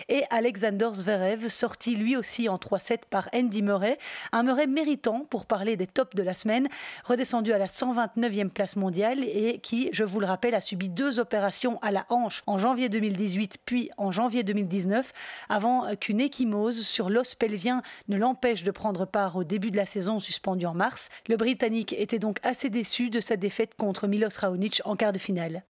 et 0.09 0.23
Alexander 0.29 0.89
Zverev, 0.91 1.47
sorti 1.47 1.95
lui 1.95 2.17
aussi 2.17 2.49
en 2.49 2.57
3-7 2.57 2.97
par 3.09 3.29
Andy 3.33 3.61
Murray. 3.61 3.97
Un 4.33 4.43
Murray 4.43 4.67
méritant 4.67 5.25
pour 5.29 5.45
parler 5.45 5.77
des 5.77 5.87
tops 5.87 6.17
de 6.17 6.21
la 6.21 6.33
semaine, 6.33 6.67
redescendu 7.05 7.53
à 7.53 7.57
la 7.57 7.67
129e 7.67 8.49
place 8.49 8.75
mondiale 8.75 9.23
et 9.23 9.59
qui, 9.59 9.87
je 9.93 10.03
vous 10.03 10.19
le 10.19 10.25
rappelle, 10.25 10.53
a 10.53 10.59
subi 10.59 10.89
deux 10.89 11.21
opérations 11.21 11.79
à 11.81 11.91
la 11.91 12.05
hanche 12.09 12.43
en 12.45 12.57
janvier 12.57 12.89
2018 12.89 13.59
puis 13.63 13.89
en 13.95 14.11
janvier 14.11 14.43
2019, 14.43 15.13
avant 15.47 15.95
qu'une 15.95 16.19
échymose 16.19 16.85
sur 16.85 17.09
l'os 17.09 17.35
pelvien 17.35 17.83
ne 18.09 18.17
l'empêche 18.17 18.63
de 18.63 18.71
prendre 18.71 19.05
part 19.05 19.37
au 19.37 19.45
début 19.45 19.71
de 19.71 19.77
la 19.77 19.85
saison 19.85 20.19
suspendue 20.19 20.65
en 20.65 20.73
mars. 20.73 21.07
Le 21.29 21.37
Britannique 21.37 21.95
était 21.97 22.19
donc 22.19 22.39
assez 22.43 22.69
déçu 22.69 22.96
de 23.05 23.19
sa 23.19 23.37
défaite 23.37 23.75
contre 23.75 24.07
Milos 24.07 24.37
Raonic 24.37 24.81
en 24.85 24.95
quart 24.95 25.13
de 25.13 25.19
finale. 25.19 25.63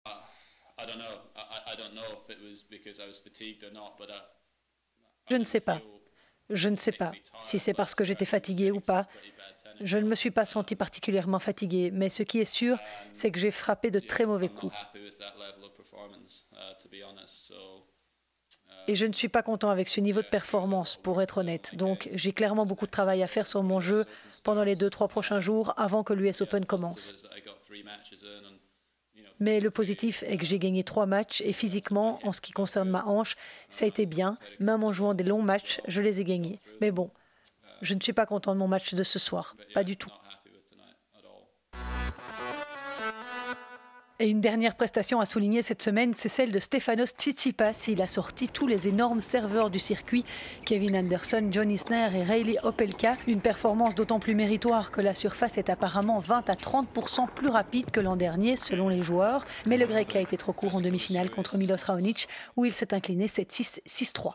Je 5.30 5.36
ne 5.36 5.44
sais 5.44 5.60
pas. 5.60 5.80
Je 6.50 6.68
ne 6.68 6.76
sais 6.76 6.92
pas 6.92 7.12
si 7.42 7.58
c'est 7.58 7.72
parce 7.72 7.94
que 7.94 8.04
j'étais 8.04 8.26
fatigué 8.26 8.70
ou 8.70 8.80
pas. 8.80 9.08
Je 9.80 9.96
ne 9.96 10.06
me 10.06 10.14
suis 10.14 10.30
pas 10.30 10.44
senti 10.44 10.76
particulièrement 10.76 11.38
fatigué, 11.38 11.90
mais 11.90 12.10
ce 12.10 12.22
qui 12.22 12.38
est 12.38 12.44
sûr, 12.44 12.78
c'est 13.14 13.30
que 13.30 13.38
j'ai 13.38 13.50
frappé 13.50 13.90
de 13.90 13.98
très 13.98 14.26
mauvais 14.26 14.50
coups. 14.50 14.76
Et 18.86 18.94
je 18.94 19.06
ne 19.06 19.12
suis 19.14 19.28
pas 19.28 19.42
content 19.42 19.70
avec 19.70 19.88
ce 19.88 20.00
niveau 20.00 20.20
de 20.20 20.26
performance, 20.26 20.96
pour 20.96 21.22
être 21.22 21.38
honnête. 21.38 21.74
Donc 21.74 22.08
j'ai 22.12 22.32
clairement 22.32 22.66
beaucoup 22.66 22.86
de 22.86 22.90
travail 22.90 23.22
à 23.22 23.26
faire 23.26 23.46
sur 23.46 23.62
mon 23.62 23.80
jeu 23.80 24.04
pendant 24.42 24.62
les 24.62 24.76
deux, 24.76 24.90
trois 24.90 25.08
prochains 25.08 25.40
jours 25.40 25.72
avant 25.78 26.04
que 26.04 26.12
l'US 26.12 26.42
Open 26.42 26.66
commence. 26.66 27.26
Mais 29.40 29.60
le 29.60 29.70
positif 29.70 30.22
est 30.26 30.36
que 30.36 30.44
j'ai 30.44 30.58
gagné 30.58 30.84
trois 30.84 31.06
matchs 31.06 31.40
et 31.44 31.52
physiquement, 31.52 32.20
en 32.22 32.32
ce 32.32 32.40
qui 32.40 32.52
concerne 32.52 32.88
ma 32.88 33.04
hanche, 33.04 33.36
ça 33.68 33.84
a 33.84 33.88
été 33.88 34.06
bien. 34.06 34.38
Même 34.60 34.84
en 34.84 34.92
jouant 34.92 35.14
des 35.14 35.24
longs 35.24 35.42
matchs, 35.42 35.80
je 35.88 36.00
les 36.00 36.20
ai 36.20 36.24
gagnés. 36.24 36.58
Mais 36.80 36.90
bon, 36.90 37.10
je 37.82 37.94
ne 37.94 38.00
suis 38.00 38.12
pas 38.12 38.26
content 38.26 38.54
de 38.54 38.58
mon 38.58 38.68
match 38.68 38.94
de 38.94 39.02
ce 39.02 39.18
soir. 39.18 39.56
Pas 39.74 39.82
du 39.82 39.96
tout. 39.96 40.12
Et 44.20 44.28
une 44.28 44.40
dernière 44.40 44.76
prestation 44.76 45.18
à 45.18 45.24
souligner 45.24 45.62
cette 45.64 45.82
semaine, 45.82 46.14
c'est 46.14 46.28
celle 46.28 46.52
de 46.52 46.60
Stefanos 46.60 47.10
Tsitsipas. 47.18 47.86
Il 47.88 48.00
a 48.00 48.06
sorti 48.06 48.48
tous 48.48 48.68
les 48.68 48.86
énormes 48.86 49.18
serveurs 49.18 49.70
du 49.70 49.80
circuit, 49.80 50.24
Kevin 50.64 50.96
Anderson, 50.96 51.48
John 51.50 51.68
Isner 51.68 52.10
et 52.14 52.22
Rayleigh 52.22 52.58
Opelka. 52.62 53.16
Une 53.26 53.40
performance 53.40 53.96
d'autant 53.96 54.20
plus 54.20 54.36
méritoire 54.36 54.92
que 54.92 55.00
la 55.00 55.14
surface 55.14 55.58
est 55.58 55.68
apparemment 55.68 56.20
20 56.20 56.48
à 56.48 56.54
30% 56.54 57.28
plus 57.34 57.48
rapide 57.48 57.90
que 57.90 57.98
l'an 57.98 58.14
dernier, 58.14 58.54
selon 58.54 58.88
les 58.88 59.02
joueurs. 59.02 59.44
Mais 59.66 59.76
le 59.76 59.86
grec 59.86 60.14
a 60.14 60.20
été 60.20 60.36
trop 60.36 60.52
court 60.52 60.76
en 60.76 60.80
demi-finale 60.80 61.28
contre 61.28 61.58
Milos 61.58 61.84
Raonic, 61.84 62.28
où 62.56 62.64
il 62.64 62.72
s'est 62.72 62.94
incliné 62.94 63.26
7-6, 63.26 63.80
6-3. 63.84 64.34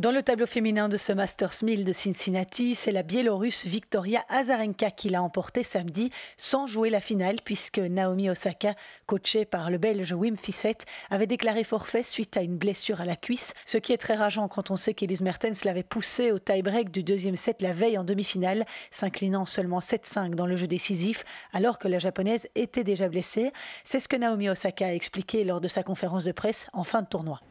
Dans 0.00 0.12
le 0.12 0.22
tableau 0.22 0.46
féminin 0.46 0.88
de 0.88 0.96
ce 0.96 1.12
Masters 1.12 1.62
1000 1.62 1.84
de 1.84 1.92
Cincinnati, 1.92 2.74
c'est 2.74 2.90
la 2.90 3.02
Biélorusse 3.02 3.66
Victoria 3.66 4.24
Azarenka 4.30 4.90
qui 4.90 5.10
l'a 5.10 5.22
emporté 5.22 5.62
samedi 5.62 6.10
sans 6.38 6.66
jouer 6.66 6.88
la 6.88 7.02
finale 7.02 7.36
puisque 7.44 7.80
Naomi 7.80 8.30
Osaka, 8.30 8.76
coachée 9.04 9.44
par 9.44 9.68
le 9.70 9.76
Belge 9.76 10.12
Wim 10.12 10.38
Fissette, 10.38 10.86
avait 11.10 11.26
déclaré 11.26 11.64
forfait 11.64 12.02
suite 12.02 12.38
à 12.38 12.40
une 12.40 12.56
blessure 12.56 13.02
à 13.02 13.04
la 13.04 13.14
cuisse, 13.14 13.52
ce 13.66 13.76
qui 13.76 13.92
est 13.92 13.98
très 13.98 14.14
rageant 14.14 14.48
quand 14.48 14.70
on 14.70 14.76
sait 14.76 14.94
qu'Elise 14.94 15.20
Mertens 15.20 15.66
l'avait 15.66 15.82
poussée 15.82 16.32
au 16.32 16.38
tie-break 16.38 16.90
du 16.90 17.02
deuxième 17.02 17.36
set 17.36 17.60
la 17.60 17.74
veille 17.74 17.98
en 17.98 18.04
demi-finale, 18.04 18.64
s'inclinant 18.90 19.44
seulement 19.44 19.80
7-5 19.80 20.34
dans 20.34 20.46
le 20.46 20.56
jeu 20.56 20.66
décisif 20.66 21.26
alors 21.52 21.78
que 21.78 21.88
la 21.88 21.98
japonaise 21.98 22.48
était 22.54 22.84
déjà 22.84 23.10
blessée. 23.10 23.52
C'est 23.84 24.00
ce 24.00 24.08
que 24.08 24.16
Naomi 24.16 24.48
Osaka 24.48 24.86
a 24.86 24.94
expliqué 24.94 25.44
lors 25.44 25.60
de 25.60 25.68
sa 25.68 25.82
conférence 25.82 26.24
de 26.24 26.32
presse 26.32 26.68
en 26.72 26.84
fin 26.84 27.02
de 27.02 27.06
tournoi. 27.06 27.42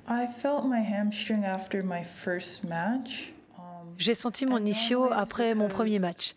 J'ai 3.98 4.16
senti 4.16 4.46
mon 4.46 4.64
ischio 4.66 5.10
après 5.12 5.56
mon 5.56 5.68
premier 5.68 6.00
match. 6.00 6.36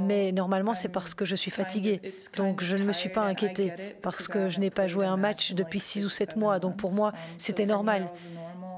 Mais 0.00 0.32
normalement, 0.32 0.74
c'est 0.74 0.88
parce 0.88 1.14
que 1.14 1.24
je 1.24 1.34
suis 1.34 1.50
fatiguée. 1.50 2.00
Donc, 2.36 2.62
je 2.62 2.76
ne 2.76 2.84
me 2.84 2.92
suis 2.92 3.08
pas 3.08 3.22
inquiétée 3.22 3.72
parce 4.02 4.28
que 4.28 4.48
je 4.48 4.60
n'ai 4.60 4.70
pas 4.70 4.86
joué 4.86 5.06
un 5.06 5.16
match 5.16 5.52
depuis 5.52 5.80
six 5.80 6.04
ou 6.06 6.08
sept 6.08 6.36
mois. 6.36 6.58
Donc, 6.58 6.76
pour 6.76 6.92
moi, 6.92 7.12
c'était 7.38 7.66
normal. 7.66 8.08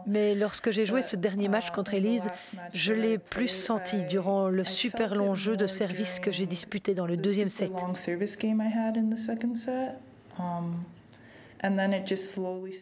Mais 0.06 0.34
lorsque 0.34 0.70
j'ai 0.70 0.86
joué 0.86 1.02
ce 1.02 1.16
dernier 1.16 1.48
match 1.48 1.70
contre 1.70 1.94
Elise, 1.94 2.28
je 2.72 2.92
l'ai 2.92 3.18
plus 3.18 3.48
senti 3.48 4.02
durant 4.06 4.48
le 4.48 4.64
super 4.64 5.14
long 5.14 5.34
jeu 5.34 5.56
de 5.56 5.66
service 5.66 6.20
que 6.20 6.30
j'ai 6.30 6.46
disputé 6.46 6.94
dans 6.94 7.06
le 7.06 7.16
deuxième 7.16 7.50
set. 7.50 7.70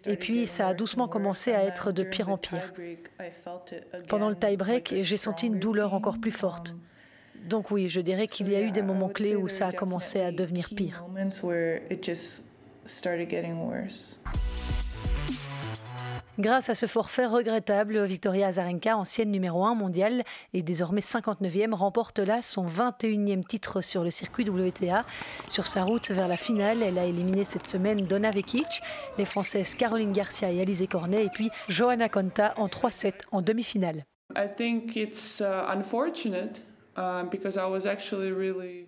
Et 0.07 0.17
puis, 0.17 0.47
ça 0.47 0.69
a 0.69 0.75
doucement 0.75 1.09
commencé 1.09 1.53
à 1.53 1.65
être 1.65 1.93
de 1.93 2.03
pire 2.03 2.29
en 2.29 2.39
pire. 2.39 2.73
Pendant 4.09 4.29
le 4.29 4.37
tie-break, 4.37 4.95
j'ai 4.99 5.19
senti 5.19 5.47
une 5.47 5.59
douleur 5.59 5.95
encore 5.95 6.19
plus 6.19 6.31
forte. 6.31 6.75
Donc 7.45 7.71
oui, 7.71 7.89
je 7.89 8.01
dirais 8.01 8.27
qu'il 8.27 8.51
y 8.51 8.57
a 8.57 8.61
eu 8.61 8.71
des 8.71 8.83
moments 8.83 9.09
clés 9.09 9.37
où 9.37 9.49
ça 9.49 9.69
a 9.69 9.73
commencé 9.73 10.21
à 10.21 10.33
devenir 10.33 10.69
pire. 10.75 11.05
Grâce 16.39 16.69
à 16.71 16.77
ce 16.77 16.87
forfait 16.87 17.27
regrettable, 17.27 18.05
Victoria 18.05 18.47
Azarenka, 18.47 18.97
ancienne 18.97 19.33
numéro 19.33 19.65
1 19.65 19.75
mondiale 19.75 20.23
et 20.55 20.63
désormais 20.63 21.01
59e, 21.01 21.75
remporte 21.75 22.21
là 22.21 22.43
son 22.43 22.65
21e 22.65 23.43
titre 23.43 23.81
sur 23.81 24.05
le 24.05 24.11
circuit 24.13 24.49
WTA. 24.49 25.05
Sur 25.49 25.67
sa 25.67 25.83
route 25.83 26.13
vers 26.13 26.29
la 26.29 26.37
finale, 26.37 26.81
elle 26.81 26.97
a 26.97 27.07
éliminé 27.07 27.45
cette 27.45 27.67
semaine 27.67 27.97
Donna 27.97 28.31
Vekic, 28.31 28.83
les 29.19 29.25
Françaises 29.25 29.75
Caroline 29.75 30.13
Garcia 30.13 30.53
et 30.53 30.61
Alizé 30.61 30.87
Cornet, 30.87 31.25
et 31.25 31.31
puis 31.31 31.51
Johanna 31.69 32.09
Konta 32.09 32.55
en 32.57 32.69
3-7 32.69 33.15
en 33.33 33.43
demi-finale. 33.43 34.05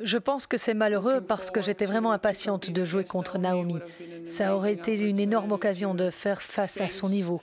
Je 0.01 0.19
pense 0.19 0.47
que 0.47 0.57
c'est 0.57 0.75
malheureux 0.75 1.21
parce 1.21 1.51
que 1.51 1.63
j'étais 1.63 1.87
vraiment 1.87 2.13
impatiente 2.13 2.71
de 2.71 2.85
jouer 2.85 3.05
contre 3.05 3.39
Naomi. 3.39 3.77
Ça 4.25 4.55
aurait 4.57 4.73
été 4.75 4.99
une 4.99 5.19
énorme 5.19 5.53
occasion 5.53 5.95
de 5.95 6.11
faire 6.11 6.43
face 6.43 6.81
à 6.81 6.91
son 6.91 7.09
niveau. 7.09 7.41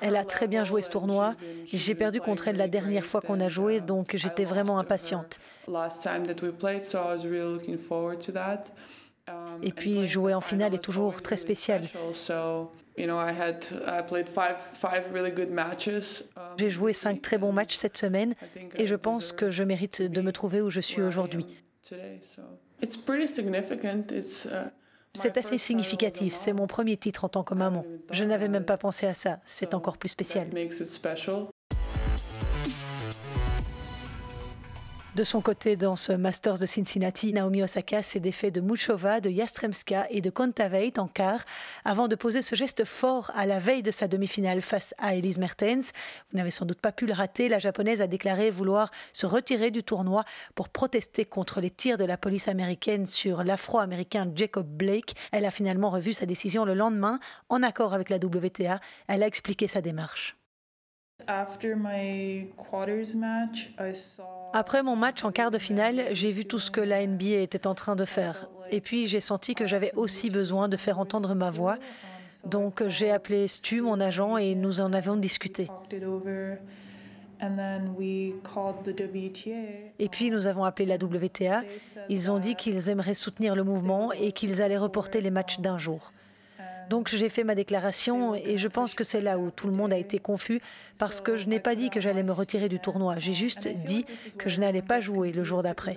Elle 0.00 0.16
a 0.16 0.24
très 0.24 0.46
bien 0.46 0.64
joué 0.64 0.82
ce 0.82 0.88
tournoi. 0.88 1.34
J'ai 1.66 1.94
perdu 1.94 2.20
contre 2.20 2.48
elle 2.48 2.56
la 2.56 2.68
dernière 2.68 3.04
fois 3.04 3.20
qu'on 3.20 3.40
a 3.40 3.48
joué, 3.48 3.80
donc 3.80 4.16
j'étais 4.16 4.44
vraiment 4.44 4.78
impatiente. 4.78 5.38
Et 9.62 9.72
puis 9.72 10.06
jouer 10.06 10.34
en 10.34 10.40
finale 10.40 10.74
est 10.74 10.82
toujours 10.82 11.22
très 11.22 11.36
spécial. 11.36 11.82
J'ai 16.58 16.70
joué 16.70 16.92
cinq 16.92 17.22
très 17.22 17.38
bons 17.38 17.52
matchs 17.52 17.76
cette 17.76 17.96
semaine 17.96 18.34
et 18.76 18.86
je 18.86 18.94
pense 18.94 19.32
que 19.32 19.50
je 19.50 19.62
mérite 19.62 20.02
de 20.02 20.20
me 20.20 20.32
trouver 20.32 20.60
où 20.60 20.70
je 20.70 20.80
suis 20.80 21.02
aujourd'hui. 21.02 21.46
C'est 25.12 25.36
assez 25.36 25.58
significatif, 25.58 26.34
c'est 26.34 26.52
mon 26.52 26.66
premier 26.66 26.96
titre 26.96 27.24
en 27.24 27.28
tant 27.28 27.42
que 27.42 27.54
maman. 27.54 27.84
Je 28.12 28.24
n'avais 28.24 28.48
même 28.48 28.64
pas 28.64 28.76
pensé 28.76 29.06
à 29.06 29.14
ça, 29.14 29.40
c'est 29.44 29.74
encore 29.74 29.96
plus 29.96 30.08
spécial. 30.08 30.48
De 35.16 35.24
son 35.24 35.40
côté, 35.40 35.74
dans 35.74 35.96
ce 35.96 36.12
Masters 36.12 36.60
de 36.60 36.66
Cincinnati, 36.66 37.32
Naomi 37.32 37.64
Osaka 37.64 38.00
s'est 38.00 38.20
défait 38.20 38.52
de 38.52 38.60
Muchova, 38.60 39.20
de 39.20 39.28
Yastremska 39.28 40.06
et 40.08 40.20
de 40.20 40.30
Kontaveit 40.30 41.00
en 41.00 41.08
quart, 41.08 41.40
avant 41.84 42.06
de 42.06 42.14
poser 42.14 42.42
ce 42.42 42.54
geste 42.54 42.84
fort 42.84 43.32
à 43.34 43.44
la 43.44 43.58
veille 43.58 43.82
de 43.82 43.90
sa 43.90 44.06
demi-finale 44.06 44.62
face 44.62 44.94
à 44.98 45.16
Elise 45.16 45.38
Mertens. 45.38 45.90
Vous 46.30 46.38
n'avez 46.38 46.50
sans 46.50 46.64
doute 46.64 46.80
pas 46.80 46.92
pu 46.92 47.06
le 47.06 47.12
rater, 47.12 47.48
la 47.48 47.58
japonaise 47.58 48.00
a 48.00 48.06
déclaré 48.06 48.52
vouloir 48.52 48.92
se 49.12 49.26
retirer 49.26 49.72
du 49.72 49.82
tournoi 49.82 50.24
pour 50.54 50.68
protester 50.68 51.24
contre 51.24 51.60
les 51.60 51.70
tirs 51.70 51.96
de 51.96 52.04
la 52.04 52.16
police 52.16 52.46
américaine 52.46 53.04
sur 53.04 53.42
l'afro-américain 53.42 54.30
Jacob 54.32 54.68
Blake. 54.68 55.16
Elle 55.32 55.44
a 55.44 55.50
finalement 55.50 55.90
revu 55.90 56.12
sa 56.12 56.24
décision 56.24 56.64
le 56.64 56.74
lendemain, 56.74 57.18
en 57.48 57.64
accord 57.64 57.94
avec 57.94 58.10
la 58.10 58.18
WTA. 58.18 58.78
Elle 59.08 59.24
a 59.24 59.26
expliqué 59.26 59.66
sa 59.66 59.80
démarche. 59.80 60.39
Après 64.52 64.82
mon 64.82 64.96
match 64.96 65.24
en 65.24 65.32
quart 65.32 65.50
de 65.50 65.58
finale, 65.58 66.06
j'ai 66.12 66.30
vu 66.30 66.44
tout 66.44 66.58
ce 66.58 66.70
que 66.70 66.80
la 66.80 67.06
NBA 67.06 67.40
était 67.40 67.66
en 67.66 67.74
train 67.74 67.96
de 67.96 68.04
faire. 68.04 68.48
Et 68.70 68.80
puis 68.80 69.06
j'ai 69.06 69.20
senti 69.20 69.54
que 69.54 69.66
j'avais 69.66 69.92
aussi 69.96 70.30
besoin 70.30 70.68
de 70.68 70.76
faire 70.76 70.98
entendre 70.98 71.34
ma 71.34 71.50
voix. 71.50 71.76
Donc 72.44 72.86
j'ai 72.88 73.10
appelé 73.10 73.48
Stu, 73.48 73.80
mon 73.80 74.00
agent, 74.00 74.36
et 74.36 74.54
nous 74.54 74.80
en 74.80 74.92
avons 74.92 75.16
discuté. 75.16 75.68
Et 79.98 80.08
puis 80.08 80.30
nous 80.30 80.46
avons 80.46 80.64
appelé 80.64 80.86
la 80.86 80.96
WTA. 80.96 81.62
Ils 82.08 82.30
ont 82.30 82.38
dit 82.38 82.54
qu'ils 82.54 82.90
aimeraient 82.90 83.14
soutenir 83.14 83.54
le 83.54 83.64
mouvement 83.64 84.12
et 84.12 84.32
qu'ils 84.32 84.62
allaient 84.62 84.78
reporter 84.78 85.20
les 85.20 85.30
matchs 85.30 85.60
d'un 85.60 85.78
jour. 85.78 86.12
Donc 86.90 87.08
j'ai 87.08 87.28
fait 87.28 87.44
ma 87.44 87.54
déclaration 87.54 88.34
et 88.34 88.58
je 88.58 88.66
pense 88.66 88.96
que 88.96 89.04
c'est 89.04 89.20
là 89.20 89.38
où 89.38 89.52
tout 89.52 89.68
le 89.68 89.72
monde 89.72 89.92
a 89.92 89.96
été 89.96 90.18
confus 90.18 90.60
parce 90.98 91.20
que 91.20 91.36
je 91.36 91.46
n'ai 91.46 91.60
pas 91.60 91.76
dit 91.76 91.88
que 91.88 92.00
j'allais 92.00 92.24
me 92.24 92.32
retirer 92.32 92.68
du 92.68 92.80
tournoi. 92.80 93.14
J'ai 93.18 93.32
juste 93.32 93.68
dit 93.86 94.04
que 94.36 94.48
je 94.48 94.58
n'allais 94.58 94.82
pas 94.82 95.00
jouer 95.00 95.30
le 95.30 95.44
jour 95.44 95.62
d'après. 95.62 95.94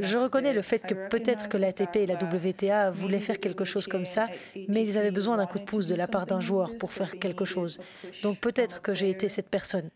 Je 0.00 0.16
reconnais 0.16 0.52
le 0.52 0.62
fait 0.62 0.78
que 0.78 1.08
peut-être 1.08 1.48
que 1.48 1.56
l'ATP 1.56 1.96
et 1.96 2.06
la 2.06 2.14
WTA 2.14 2.92
voulaient 2.92 3.18
faire 3.18 3.40
quelque 3.40 3.64
chose 3.64 3.88
comme 3.88 4.06
ça, 4.06 4.28
mais 4.68 4.84
ils 4.84 4.96
avaient 4.96 5.10
besoin 5.10 5.36
d'un 5.36 5.46
coup 5.46 5.58
de 5.58 5.64
pouce 5.64 5.88
de 5.88 5.96
la 5.96 6.06
part 6.06 6.26
d'un 6.26 6.40
joueur 6.40 6.76
pour 6.76 6.92
faire 6.92 7.18
quelque 7.18 7.44
chose. 7.44 7.80
Donc 8.22 8.38
peut-être 8.38 8.82
que 8.82 8.94
j'ai 8.94 9.10
été 9.10 9.28
cette 9.28 9.48
personne. 9.48 9.90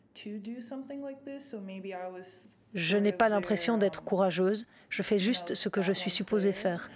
Je 2.74 2.96
n'ai 2.96 3.12
pas 3.12 3.28
l'impression 3.28 3.78
d'être 3.78 4.02
courageuse, 4.02 4.66
je 4.88 5.02
fais 5.02 5.20
juste 5.20 5.54
ce 5.54 5.68
que 5.68 5.80
je 5.80 5.92
suis 5.92 6.10
supposée 6.10 6.52
faire. 6.52 6.90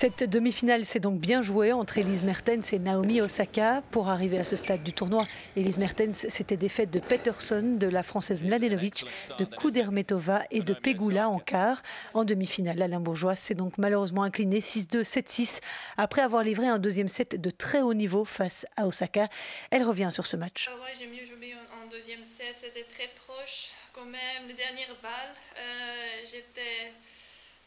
Cette 0.00 0.22
demi-finale 0.22 0.84
s'est 0.84 1.00
donc 1.00 1.18
bien 1.18 1.42
jouée 1.42 1.72
entre 1.72 1.98
Elise 1.98 2.22
Mertens 2.22 2.72
et 2.72 2.78
Naomi 2.78 3.20
Osaka 3.20 3.82
pour 3.90 4.08
arriver 4.08 4.38
à 4.38 4.44
ce 4.44 4.54
stade 4.54 4.84
du 4.84 4.92
tournoi. 4.92 5.26
Elise 5.56 5.76
Mertens 5.78 6.28
s'était 6.28 6.56
défaite 6.56 6.92
de 6.92 7.00
Peterson, 7.00 7.74
de 7.76 7.88
la 7.88 8.04
française 8.04 8.44
Mladenovic, 8.44 9.04
de 9.40 9.44
Kudermetova 9.44 10.44
et 10.52 10.60
de 10.60 10.72
Pegula 10.72 11.28
en 11.28 11.40
quart. 11.40 11.82
En 12.14 12.22
demi-finale, 12.22 12.78
la 12.78 12.98
Bourgeois 13.00 13.34
s'est 13.34 13.56
donc 13.56 13.76
malheureusement 13.76 14.22
inclinée 14.22 14.60
6-2, 14.60 15.02
7-6 15.02 15.58
après 15.96 16.22
avoir 16.22 16.44
livré 16.44 16.68
un 16.68 16.78
deuxième 16.78 17.08
set 17.08 17.34
de 17.34 17.50
très 17.50 17.80
haut 17.80 17.92
niveau 17.92 18.24
face 18.24 18.66
à 18.76 18.86
Osaka. 18.86 19.28
Elle 19.72 19.82
revient 19.82 20.10
sur 20.12 20.26
ce 20.26 20.36
match. 20.36 20.68
Ah 20.70 20.76
j'ai 20.96 21.08
mieux 21.08 21.26
joué 21.26 21.56
en 21.82 21.90
deuxième 21.90 22.22
set, 22.22 22.54
c'était 22.54 22.84
très 22.84 23.08
proche 23.16 23.72
quand 23.92 24.06
même. 24.06 24.46
Les 24.46 24.54
dernières 24.54 24.94
balles, 25.02 25.34
euh, 25.56 26.24
j'étais 26.24 26.92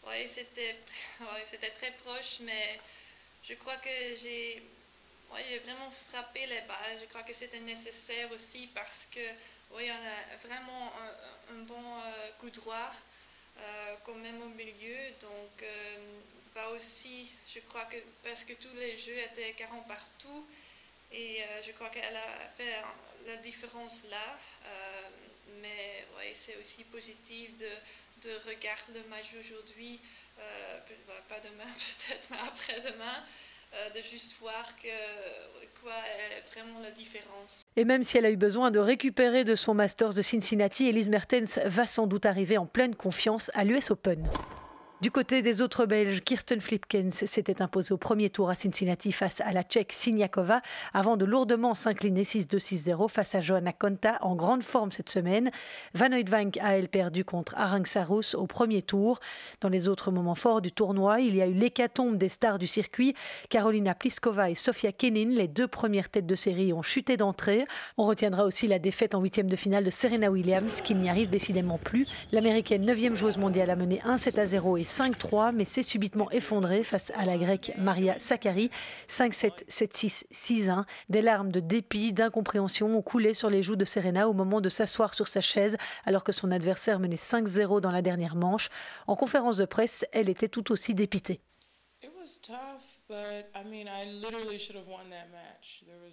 oui, 0.08 0.27
c'était 0.27 0.75
c'était 1.46 1.70
très 1.70 1.91
proche, 1.91 2.39
mais 2.41 2.79
je 3.43 3.53
crois 3.55 3.77
que 3.77 4.15
j'ai 4.15 4.62
ouais, 5.34 5.58
vraiment 5.60 5.91
frappé 6.10 6.46
les 6.46 6.62
balles. 6.62 6.98
Je 7.01 7.05
crois 7.08 7.24
que 7.24 7.34
c'était 7.34 7.60
nécessaire 7.60 8.31
aussi 8.31 8.67
parce 8.74 9.08
que 9.13 9.20
oui, 9.72 9.89
on 9.89 10.34
a 10.34 10.38
vraiment 10.38 10.91
un, 11.51 11.62
bon 11.63 11.75
euh, 11.75 12.31
coup 12.39 12.50
droit, 12.50 12.91
euh, 13.60 13.96
quand 14.03 14.15
même 14.15 14.41
au 14.41 14.50
milieu. 14.50 15.12
Donc, 15.20 15.63
euh, 15.63 16.75
aussi, 16.75 17.31
je 17.48 17.60
crois 17.62 17.86
que 17.86 17.98
parce 18.24 18.43
que 18.43 18.53
tous 18.53 18.74
les 18.75 18.96
jeux 18.96 19.17
étaient 19.17 19.53
40 19.53 19.88
partout, 19.88 20.48
et 21.12 21.41
je 21.65 21.72
crois 21.72 21.89
qu'elle 21.89 22.15
a 22.15 22.50
fait 22.55 22.81
la 23.25 23.36
différence 23.38 24.03
là. 24.10 24.38
mais 25.62 26.05
ouais, 26.17 26.34
c'est 26.34 26.58
aussi 26.58 26.84
positif 26.86 27.55
de, 27.58 27.67
de 28.23 28.49
regarder 28.49 28.99
le 29.03 29.09
match 29.09 29.31
aujourd'hui, 29.39 29.99
pas 31.27 31.39
demain 31.39 31.63
peut-être, 31.77 32.27
mais 32.31 32.37
après-demain. 32.37 33.23
Euh, 33.73 33.89
de 33.91 34.01
juste 34.01 34.35
voir 34.41 34.65
que, 34.75 35.79
quoi 35.81 35.93
est 35.93 36.53
vraiment 36.53 36.81
la 36.81 36.91
différence. 36.91 37.63
Et 37.77 37.85
même 37.85 38.03
si 38.03 38.17
elle 38.17 38.25
a 38.25 38.29
eu 38.29 38.35
besoin 38.35 38.69
de 38.69 38.79
récupérer 38.79 39.45
de 39.45 39.55
son 39.55 39.73
Masters 39.73 40.13
de 40.13 40.21
Cincinnati, 40.21 40.87
Elise 40.87 41.07
Mertens 41.07 41.57
va 41.63 41.85
sans 41.85 42.05
doute 42.05 42.25
arriver 42.25 42.57
en 42.57 42.65
pleine 42.65 42.95
confiance 42.95 43.49
à 43.53 43.63
l'US 43.63 43.89
Open. 43.89 44.29
Du 45.01 45.10
côté 45.10 45.41
des 45.41 45.63
autres 45.63 45.88
Belges, 45.88 46.22
Kirsten 46.22 46.62
Flipkens 46.62 47.25
s'était 47.25 47.63
imposée 47.63 47.91
au 47.91 47.98
premier 47.98 48.29
tour 48.29 48.51
à 48.51 48.53
Cincinnati 48.53 49.12
face 49.12 49.41
à 49.41 49.51
la 49.51 49.63
Tchèque 49.63 49.93
Siniakova 49.93 50.62
avant 50.93 51.17
de 51.17 51.25
lourdement 51.25 51.74
s'incliner 51.74 52.22
6-2-6-0 52.22 53.10
face 53.10 53.34
à 53.34 53.41
Johanna 53.41 53.74
Konta 53.74 54.20
en 54.22 54.36
grande 54.36 54.62
forme 54.62 54.91
cette 54.91 55.10
semaine. 55.10 55.50
Van 55.96 56.12
Oudvank 56.12 56.60
a 56.62 56.77
elle 56.77 56.88
perdu 56.88 57.25
contre 57.25 57.55
Arang 57.58 57.84
Sarus 57.88 58.36
au 58.36 58.46
premier 58.46 58.84
tour. 58.84 59.20
Dans 59.60 59.70
les 59.70 59.88
autres 59.88 60.12
moments 60.12 60.36
forts 60.36 60.62
du 60.62 60.72
tournoi, 60.72 61.20
il 61.20 61.36
y 61.36 61.41
a 61.41 61.48
eu 61.48 61.53
l'hécatombe 61.53 62.20
des 62.20 62.29
stars 62.29 62.60
du 62.60 62.67
circuit. 62.67 63.15
Carolina 63.50 63.96
Pliskova 63.96 64.51
et 64.51 64.55
Sofia 64.55 64.91
Kenin, 64.91 65.31
les 65.31 65.48
deux 65.48 65.67
premières 65.67 66.10
têtes 66.10 66.27
de 66.27 66.36
série, 66.36 66.74
ont 66.74 66.84
chuté 66.84 67.17
d'entrée. 67.17 67.65
On 67.98 68.05
retiendra 68.05 68.46
aussi 68.46 68.67
la 68.67 68.77
défaite 68.77 69.15
en 69.15 69.22
huitième 69.22 69.50
de 69.50 69.55
finale 69.55 69.84
de 69.84 69.89
Serena 69.89 70.29
Williams 70.29 70.81
qui 70.81 70.93
n'y 70.93 71.10
arrive 71.10 71.31
décidément 71.31 71.79
plus. 71.79 72.08
L'américaine 72.31 72.86
9e 72.86 73.15
joueuse 73.15 73.38
mondiale 73.38 73.72
a 73.72 73.75
mené 73.75 74.00
1-7 74.05 74.39
à 74.39 74.46
0 74.46 74.77
et 74.77 74.90
5-3, 74.91 75.53
mais 75.53 75.63
s'est 75.63 75.83
subitement 75.83 76.29
effondré 76.31 76.83
face 76.83 77.12
à 77.15 77.25
la 77.25 77.38
grecque 77.38 77.71
Maria 77.77 78.19
Sakkari. 78.19 78.69
5-7, 79.07 79.65
7-6, 79.69 80.25
6-1. 80.31 80.83
Des 81.10 81.21
larmes 81.21 81.51
de 81.51 81.62
dépit, 81.62 82.12
d'incompréhension 82.12 82.93
ont 82.95 83.01
coulé 83.01 83.33
sur 83.33 83.50
les 83.50 83.63
joues 83.63 83.77
de 83.77 83.86
Serena 83.86 84.27
au 84.27 84.33
moment 84.33 84.60
de 84.60 84.69
s'asseoir 84.69 85.13
sur 85.13 85.27
sa 85.27 85.39
chaise 85.41 85.77
alors 86.05 86.24
que 86.25 86.33
son 86.33 86.51
adversaire 86.51 87.00
menait 87.00 87.15
5-0 87.15 87.79
dans 87.79 87.91
la 87.91 88.01
dernière 88.01 88.36
manche. 88.36 88.69
En 89.07 89.15
conférence 89.15 89.57
de 89.57 89.65
presse, 89.65 90.05
elle 90.12 90.29
était 90.29 90.50
tout 90.50 90.71
aussi 90.71 90.93
dépitée. 90.93 91.39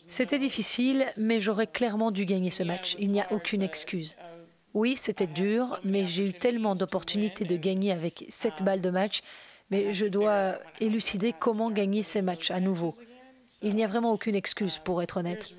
C'était 0.08 0.38
difficile, 0.38 1.06
mais 1.16 1.40
j'aurais 1.40 1.66
clairement 1.66 2.10
dû 2.10 2.24
gagner 2.24 2.50
ce 2.50 2.62
match. 2.62 2.96
Il 2.98 3.10
n'y 3.10 3.20
a 3.20 3.32
aucune 3.32 3.62
excuse. 3.62 4.16
Oui, 4.74 4.96
c'était 4.96 5.26
dur, 5.26 5.78
mais 5.84 6.06
j'ai 6.06 6.24
eu 6.24 6.32
tellement 6.32 6.74
d'opportunités 6.74 7.44
de 7.44 7.56
gagner 7.56 7.92
avec 7.92 8.24
sept 8.28 8.62
balles 8.62 8.80
de 8.80 8.90
match, 8.90 9.22
mais 9.70 9.92
je 9.92 10.06
dois 10.06 10.58
élucider 10.80 11.34
comment 11.38 11.70
gagner 11.70 12.02
ces 12.02 12.22
matchs 12.22 12.50
à 12.50 12.60
nouveau. 12.60 12.94
Il 13.62 13.74
n'y 13.74 13.84
a 13.84 13.86
vraiment 13.86 14.12
aucune 14.12 14.34
excuse, 14.34 14.78
pour 14.78 15.02
être 15.02 15.18
honnête. 15.18 15.54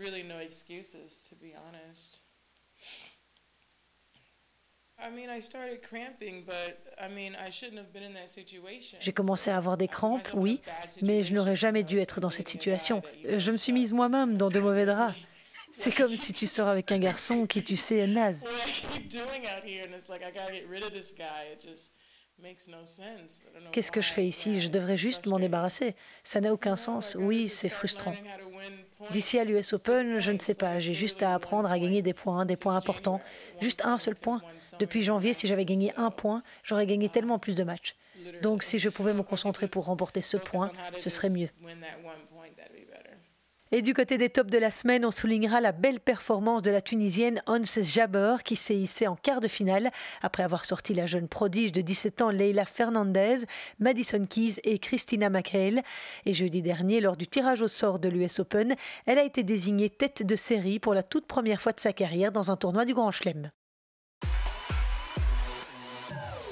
J'ai 8.99 9.13
commencé 9.13 9.49
à 9.49 9.57
avoir 9.57 9.77
des 9.77 9.87
crampes, 9.87 10.29
oui, 10.33 10.61
mais 11.01 11.23
je 11.23 11.33
n'aurais 11.33 11.55
jamais 11.55 11.83
dû 11.83 11.97
être 11.99 12.19
dans 12.19 12.29
cette 12.29 12.49
situation. 12.49 13.01
Je 13.23 13.51
me 13.51 13.57
suis 13.57 13.71
mise 13.71 13.93
moi-même 13.93 14.37
dans 14.37 14.49
de 14.49 14.59
mauvais 14.59 14.85
draps. 14.85 15.27
C'est 15.71 15.95
comme 15.95 16.07
si 16.07 16.33
tu 16.33 16.47
sors 16.47 16.67
avec 16.67 16.91
un 16.91 16.99
garçon 16.99 17.45
qui 17.45 17.63
tu 17.63 17.75
sais 17.75 17.97
est 17.97 18.07
naze. 18.07 18.43
Qu'est-ce 23.71 23.91
que 23.91 24.01
je 24.01 24.13
fais 24.13 24.25
ici? 24.25 24.61
Je 24.61 24.69
devrais 24.69 24.97
juste 24.97 25.27
m'en 25.27 25.39
débarrasser. 25.39 25.95
Ça 26.23 26.39
n'a 26.39 26.53
aucun 26.53 26.75
sens. 26.75 27.15
Oui, 27.19 27.49
c'est 27.49 27.69
frustrant. 27.69 28.15
D'ici 29.11 29.39
à 29.39 29.45
l'US 29.45 29.73
Open, 29.73 30.19
je 30.19 30.31
ne 30.31 30.39
sais 30.39 30.55
pas. 30.55 30.79
J'ai 30.79 30.93
juste 30.93 31.21
à 31.21 31.33
apprendre 31.33 31.69
à 31.69 31.77
gagner 31.77 32.01
des 32.01 32.13
points, 32.13 32.45
des 32.45 32.55
points 32.55 32.75
importants. 32.75 33.21
Juste 33.61 33.83
un 33.83 33.99
seul 33.99 34.15
point. 34.15 34.41
Depuis 34.79 35.03
janvier, 35.03 35.33
si 35.33 35.47
j'avais 35.47 35.65
gagné 35.65 35.93
un 35.97 36.11
point, 36.11 36.43
j'aurais 36.63 36.87
gagné 36.87 37.09
tellement 37.09 37.39
plus 37.39 37.55
de 37.55 37.63
matchs. 37.63 37.95
Donc 38.41 38.63
si 38.63 38.79
je 38.79 38.89
pouvais 38.89 39.13
me 39.13 39.23
concentrer 39.23 39.67
pour 39.67 39.85
remporter 39.85 40.21
ce 40.21 40.37
point, 40.37 40.71
ce 40.97 41.09
serait 41.09 41.29
mieux. 41.29 41.49
Et 43.71 43.83
du 43.83 43.93
côté 43.93 44.17
des 44.17 44.31
tops 44.31 44.49
de 44.49 44.57
la 44.57 44.71
semaine, 44.71 45.05
on 45.05 45.11
soulignera 45.11 45.61
la 45.61 45.71
belle 45.71 45.99
performance 45.99 46.63
de 46.63 46.71
la 46.71 46.81
Tunisienne 46.81 47.43
Hans 47.45 47.61
Jaber 47.79 48.37
qui 48.43 48.55
s'est 48.55 48.75
hissée 48.75 49.05
en 49.05 49.15
quart 49.15 49.41
de 49.41 49.47
finale 49.47 49.91
après 50.23 50.41
avoir 50.41 50.65
sorti 50.65 50.95
la 50.95 51.05
jeune 51.05 51.27
prodige 51.27 51.71
de 51.71 51.81
17 51.81 52.23
ans 52.23 52.31
Leila 52.31 52.65
Fernandez, 52.65 53.45
Madison 53.77 54.25
Keys 54.25 54.55
et 54.63 54.79
Christina 54.79 55.29
McHale. 55.29 55.83
Et 56.25 56.33
jeudi 56.33 56.63
dernier, 56.63 56.99
lors 56.99 57.15
du 57.15 57.27
tirage 57.27 57.61
au 57.61 57.67
sort 57.67 57.99
de 57.99 58.09
l'US 58.09 58.39
Open, 58.39 58.75
elle 59.05 59.19
a 59.19 59.23
été 59.23 59.43
désignée 59.43 59.91
tête 59.91 60.25
de 60.25 60.35
série 60.35 60.79
pour 60.79 60.95
la 60.95 61.03
toute 61.03 61.27
première 61.27 61.61
fois 61.61 61.71
de 61.71 61.79
sa 61.79 61.93
carrière 61.93 62.31
dans 62.31 62.49
un 62.49 62.57
tournoi 62.57 62.85
du 62.85 62.95
Grand 62.95 63.11
Chelem 63.11 63.51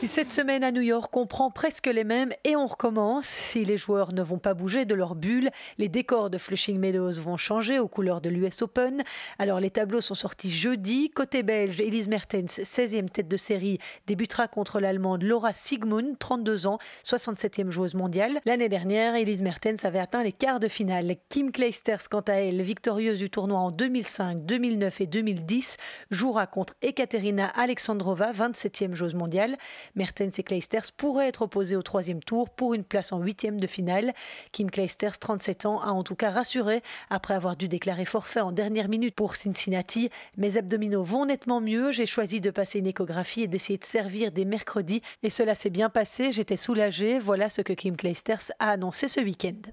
cette 0.08 0.32
semaine 0.32 0.64
à 0.64 0.72
New 0.72 0.82
York, 0.82 1.16
on 1.18 1.26
prend 1.26 1.52
presque 1.52 1.88
les 1.88 2.04
mêmes 2.04 2.32
et 2.44 2.56
on 2.56 2.66
recommence. 2.66 3.26
Si 3.26 3.66
les 3.66 3.78
joueurs 3.78 4.14
ne 4.14 4.22
vont 4.22 4.38
pas 4.38 4.54
bouger 4.54 4.86
de 4.86 4.96
leur 4.96 5.16
bulle, 5.16 5.50
les 5.78 5.90
décors 5.90 6.30
de 6.30 6.38
Flushing 6.38 6.80
Meadows 6.80 7.20
vont 7.22 7.36
changer 7.36 7.78
aux 7.80 7.88
couleurs 7.88 8.22
de 8.22 8.30
l'US 8.30 8.62
Open. 8.62 9.04
Alors 9.38 9.60
les 9.60 9.70
tableaux 9.70 10.02
sont 10.02 10.16
sortis 10.16 10.50
jeudi. 10.50 11.10
Côté 11.10 11.44
belge, 11.44 11.82
Elise 11.82 12.08
Mertens, 12.08 12.60
16e 12.62 13.10
tête 13.10 13.28
de 13.28 13.38
série, 13.38 13.80
débutera 14.08 14.48
contre 14.48 14.80
l'Allemande 14.80 15.24
Laura 15.24 15.54
Sigmund, 15.54 16.18
32 16.20 16.68
ans, 16.68 16.80
67e 17.04 17.70
joueuse 17.72 17.96
mondiale. 17.96 18.40
L'année 18.46 18.70
dernière, 18.70 19.16
Elise 19.16 19.42
Mertens 19.42 19.84
avait 19.84 20.00
atteint 20.00 20.24
les 20.24 20.32
quarts 20.32 20.60
de 20.60 20.68
finale. 20.68 21.16
Kim 21.30 21.52
Kleisters, 21.52 22.08
quant 22.10 22.22
à 22.22 22.34
elle, 22.34 22.62
victorieuse 22.62 23.20
du 23.20 23.30
tournoi 23.30 23.60
en 23.60 23.72
2005, 23.72 24.46
2009 24.46 25.02
et 25.02 25.08
2010, 25.08 25.78
jouera 26.12 26.48
contre 26.48 26.76
Ekaterina 26.82 27.48
Alexandrova, 27.48 28.32
27e 28.32 28.96
joueuse 28.96 29.16
mondiale. 29.16 29.58
Mertens 29.98 30.40
et 30.40 30.44
Kleisters 30.44 30.92
pourraient 30.96 31.28
être 31.28 31.42
opposés 31.42 31.76
au 31.76 31.82
troisième 31.82 32.22
tour 32.22 32.50
pour 32.50 32.74
une 32.74 32.84
place 32.84 33.12
en 33.12 33.20
huitième 33.20 33.60
de 33.60 33.68
finale. 33.68 34.14
Kim 34.52 34.72
Kleisters, 34.72 35.20
37 35.20 35.66
ans, 35.66 35.82
a 35.82 35.90
en 35.90 36.04
tout 36.04 36.16
cas 36.16 36.30
rassuré 36.30 36.82
après 37.10 37.34
avoir 37.34 37.58
dû 37.58 37.68
déclarer 37.68 38.06
forfait 38.06 38.40
en 38.40 38.52
dernière 38.52 38.88
minute 38.88 39.16
pour 39.16 39.36
Cincinnati. 39.36 40.10
Mes 40.38 40.56
abdominaux 40.56 41.04
vont 41.04 41.26
nettement 41.26 41.60
mieux. 41.60 41.92
J'ai 41.92 42.06
choisi 42.06 42.40
de 42.40 42.52
passer 42.52 42.80
une 42.80 42.88
échographie 42.88 43.42
et 43.42 43.48
d'essayer 43.48 43.80
de 43.80 43.86
servir 43.86 44.32
des 44.32 44.46
mercredis. 44.46 45.02
Et 45.24 45.30
cela 45.30 45.56
s'est 45.56 45.70
bien 45.70 45.90
passé. 45.90 46.32
J'étais 46.32 46.58
soulagée. 46.58 47.20
Voilà 47.20 47.50
ce 47.50 47.62
que 47.62 47.74
Kim 47.74 47.98
Kleisters 47.98 48.52
a 48.60 48.70
annoncé 48.70 49.08
ce 49.08 49.20
week-end. 49.20 49.72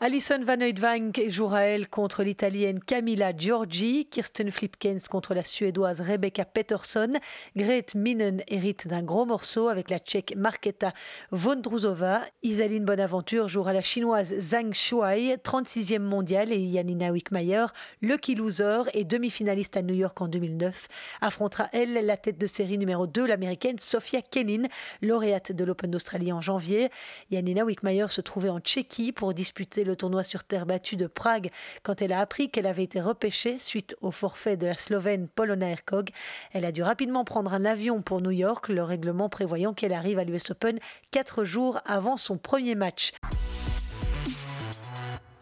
Alison 0.00 0.38
Van 0.44 0.60
Oudvank 0.60 1.20
jouera 1.26 1.62
elle 1.62 1.88
contre 1.88 2.22
l'italienne 2.22 2.78
Camilla 2.78 3.36
Giorgi, 3.36 4.06
Kirsten 4.06 4.52
Flipkens 4.52 5.08
contre 5.10 5.34
la 5.34 5.42
suédoise 5.42 6.00
Rebecca 6.00 6.44
Peterson, 6.44 7.14
Grete 7.56 7.96
Minen 7.96 8.40
hérite 8.46 8.86
d'un 8.86 9.02
gros 9.02 9.24
morceau 9.24 9.66
avec 9.66 9.90
la 9.90 9.98
tchèque 9.98 10.34
Marketa 10.36 10.92
Vondruzova, 11.32 12.20
Isaline 12.44 12.84
Bonaventure 12.84 13.48
jouera 13.48 13.72
la 13.72 13.82
chinoise 13.82 14.38
Zhang 14.38 14.72
Shuai, 14.72 15.34
36e 15.44 15.98
mondiale, 15.98 16.52
et 16.52 16.70
Janina 16.72 17.10
Wickmayer, 17.10 17.66
lucky 18.00 18.36
loser 18.36 18.82
et 18.94 19.02
demi-finaliste 19.02 19.76
à 19.76 19.82
New 19.82 19.96
York 19.96 20.20
en 20.20 20.28
2009, 20.28 20.86
affrontera 21.22 21.70
elle 21.72 22.06
la 22.06 22.16
tête 22.16 22.38
de 22.38 22.46
série 22.46 22.78
numéro 22.78 23.08
2, 23.08 23.26
l'américaine 23.26 23.80
Sofia 23.80 24.22
Kenin, 24.22 24.68
lauréate 25.02 25.50
de 25.50 25.64
l'Open 25.64 25.90
d'Australie 25.90 26.32
en 26.32 26.40
janvier. 26.40 26.88
Janina 27.32 27.64
Wickmayer 27.64 28.06
se 28.10 28.20
trouvait 28.20 28.48
en 28.48 28.60
Tchéquie 28.60 29.10
pour 29.10 29.34
disputer 29.34 29.87
le 29.88 29.96
tournoi 29.96 30.22
sur 30.22 30.44
terre 30.44 30.66
battue 30.66 30.96
de 30.96 31.08
Prague 31.08 31.50
quand 31.82 32.00
elle 32.00 32.12
a 32.12 32.20
appris 32.20 32.50
qu'elle 32.50 32.66
avait 32.66 32.84
été 32.84 33.00
repêchée 33.00 33.58
suite 33.58 33.96
au 34.00 34.12
forfait 34.12 34.56
de 34.56 34.66
la 34.66 34.76
Slovène 34.76 35.26
Polona 35.26 35.70
Erkog. 35.70 36.10
Elle 36.52 36.64
a 36.64 36.72
dû 36.72 36.82
rapidement 36.82 37.24
prendre 37.24 37.52
un 37.52 37.64
avion 37.64 38.02
pour 38.02 38.20
New 38.20 38.30
York, 38.30 38.68
le 38.68 38.84
règlement 38.84 39.28
prévoyant 39.28 39.74
qu'elle 39.74 39.92
arrive 39.92 40.18
à 40.18 40.24
l'US 40.24 40.50
Open 40.50 40.78
quatre 41.10 41.44
jours 41.44 41.80
avant 41.84 42.16
son 42.16 42.38
premier 42.38 42.74
match. 42.74 43.12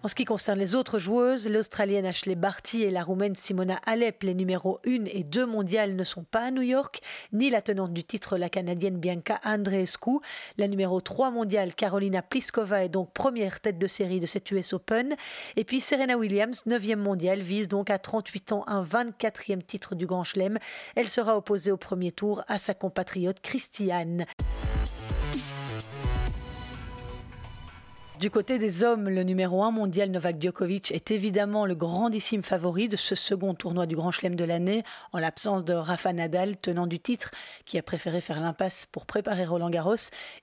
En 0.07 0.09
ce 0.09 0.15
qui 0.15 0.25
concerne 0.25 0.61
les 0.61 0.77
autres 0.77 1.01
joueuses, 1.01 1.49
l'Australienne 1.49 2.07
Ashley 2.07 2.37
Barty 2.37 2.85
et 2.85 2.93
la 2.93 3.03
Roumaine 3.03 3.35
Simona 3.35 3.81
Alep, 3.87 4.23
les 4.23 4.35
numéros 4.35 4.79
1 4.87 5.05
et 5.07 5.25
2 5.25 5.47
mondiales, 5.47 5.97
ne 5.97 6.05
sont 6.05 6.23
pas 6.23 6.43
à 6.43 6.51
New 6.53 6.63
York, 6.63 7.01
ni 7.33 7.51
la 7.51 7.61
tenante 7.61 7.93
du 7.93 8.05
titre, 8.05 8.39
la 8.39 8.49
Canadienne 8.49 8.99
Bianca 8.99 9.41
Andreescu. 9.43 10.21
La 10.59 10.69
numéro 10.69 11.01
3 11.01 11.33
mondiale, 11.33 11.75
Carolina 11.75 12.23
Pliskova, 12.23 12.85
est 12.85 12.89
donc 12.89 13.13
première 13.15 13.59
tête 13.59 13.79
de 13.79 13.89
série 13.89 14.21
de 14.21 14.27
cette 14.27 14.49
US 14.53 14.75
Open. 14.75 15.17
Et 15.57 15.65
puis 15.65 15.81
Serena 15.81 16.17
Williams, 16.17 16.63
9e 16.69 16.95
mondiale, 16.95 17.41
vise 17.41 17.67
donc 17.67 17.91
à 17.91 17.99
38 17.99 18.53
ans 18.53 18.65
un 18.69 18.85
24e 18.85 19.61
titre 19.61 19.97
du 19.97 20.07
Grand 20.07 20.23
Chelem. 20.23 20.61
Elle 20.95 21.09
sera 21.09 21.37
opposée 21.37 21.73
au 21.73 21.77
premier 21.77 22.13
tour 22.13 22.45
à 22.47 22.59
sa 22.59 22.75
compatriote 22.75 23.41
Christiane. 23.41 24.25
Du 28.21 28.31
côté 28.31 28.59
des 28.59 28.83
hommes, 28.83 29.11
le 29.11 29.25
numéro 29.25 29.63
1 29.63 29.73
mondial 29.73 30.11
Novak 30.11 30.41
Djokovic 30.41 30.91
est 30.91 31.11
évidemment 31.11 31.67
le 31.67 31.75
grandissime 31.75 32.43
favori 32.43 32.89
de 32.89 32.97
ce 32.97 33.15
second 33.15 33.53
tournoi 33.53 33.85
du 33.85 33.95
Grand 33.95 34.11
Chelem 34.11 34.37
de 34.37 34.45
l'année, 34.45 34.85
en 35.13 35.19
l'absence 35.19 35.67
de 35.67 35.75
Rafa 35.75 36.15
Nadal, 36.15 36.57
tenant 36.57 36.87
du 36.87 36.99
titre, 36.99 37.31
qui 37.67 37.77
a 37.77 37.83
préféré 37.83 38.23
faire 38.23 38.41
l'impasse 38.41 38.87
pour 38.91 39.05
préparer 39.05 39.45
Roland 39.45 39.69
Garros, 39.69 39.97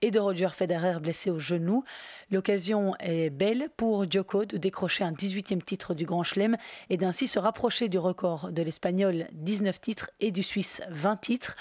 et 0.04 0.12
de 0.12 0.20
Roger 0.20 0.50
Federer 0.54 1.00
blessé 1.00 1.32
au 1.32 1.40
genou. 1.40 1.84
L'occasion 2.30 2.94
est 3.00 3.32
belle 3.32 3.70
pour 3.76 4.10
Djoko 4.10 4.46
de 4.46 4.58
décrocher 4.58 5.04
un 5.04 5.14
18e 5.14 5.64
titre 5.64 5.96
du 5.96 6.06
Grand 6.06 6.24
Chelem 6.24 6.58
et 6.92 6.98
d'ainsi 6.98 7.28
se 7.28 7.40
rapprocher 7.40 7.90
du 7.90 7.98
record 7.98 8.52
de 8.52 8.62
l'Espagnol 8.62 9.26
19 9.32 9.82
titres 9.82 10.12
et 10.20 10.30
du 10.30 10.44
Suisse 10.44 10.84
20 10.92 11.16
titres. 11.16 11.56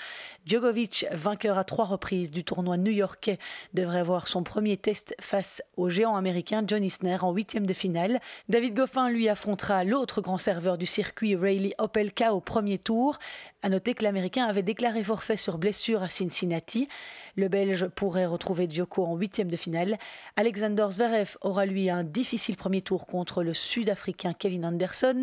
Djokovic, 0.45 1.07
vainqueur 1.13 1.57
à 1.57 1.63
trois 1.63 1.85
reprises 1.85 2.33
du 2.33 2.43
tournoi 2.43 2.77
new-yorkais, 2.77 3.39
devrait 3.75 4.01
avoir 4.01 4.27
son 4.27 4.43
premier 4.43 4.77
test 4.77 5.15
face 5.21 5.63
au 5.77 5.89
géant 5.89 6.17
américain 6.17 6.65
Johnny 6.67 6.89
Isner 6.89 7.19
en 7.23 7.33
huitième 7.33 7.65
de 7.65 7.73
finale. 7.73 8.21
David 8.49 8.75
Goffin 8.75 9.09
lui 9.09 9.29
affrontera 9.29 9.85
l'autre 9.85 10.21
grand 10.21 10.39
serveur 10.39 10.79
du 10.79 10.87
circuit 10.87 11.37
Rayleigh 11.37 11.75
Opelka 11.79 12.35
au 12.35 12.41
premier 12.41 12.79
tour. 12.79 13.19
À 13.63 13.69
noter 13.69 13.95
que 13.95 14.03
l'Américain 14.03 14.45
avait 14.45 14.65
déclaré 14.65 15.05
forfait 15.05 15.37
sur 15.37 15.59
blessure 15.59 16.03
à 16.03 16.09
Cincinnati. 16.09 16.89
Le 17.37 17.47
Belge 17.47 17.87
pourrait 17.87 18.27
retrouver 18.27 18.69
Djoko 18.69 19.05
en 19.05 19.15
huitième 19.15 19.49
de 19.49 19.57
finale. 19.57 19.97
Alexander 20.35 20.89
Zverev 20.91 21.37
aura 21.43 21.67
lui 21.67 21.89
un 21.89 22.03
difficile 22.03 22.57
premier 22.57 22.83
tour 22.83 23.07
contre 23.07 23.45
le 23.45 23.55
Sud-Africain 23.55 24.33
Kevin 24.33 24.67
Anderson 24.67 25.21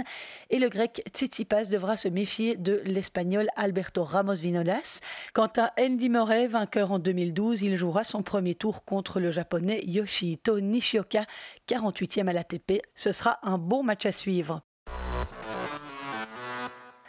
et 0.50 0.60
le 0.60 0.70
Grec 0.70 1.04
Tsitsipas 1.14 1.66
devra 1.66 1.98
se 1.98 2.08
méfier 2.08 2.56
de 2.56 2.82
l'Espagnol 2.86 3.50
Alberto 3.58 4.06
Ramos 4.06 4.36
Vinolas. 4.36 5.02
Quant 5.34 5.52
à 5.58 5.74
Andy 5.80 6.10
Murray, 6.10 6.48
vainqueur 6.48 6.91
en 6.91 7.00
2012, 7.00 7.62
il 7.62 7.76
jouera 7.76 8.04
son 8.04 8.24
premier 8.24 8.56
tour 8.56 8.86
contre 8.86 9.19
le 9.19 9.32
Japonais 9.32 9.84
Yoshihito 9.86 10.60
Nishioka, 10.60 11.26
48e 11.67 12.28
à 12.28 12.34
l'ATP. 12.34 12.82
Ce 12.95 13.12
sera 13.12 13.39
un 13.43 13.58
bon 13.58 13.84
match 13.84 14.06
à 14.06 14.12
suivre. 14.12 14.62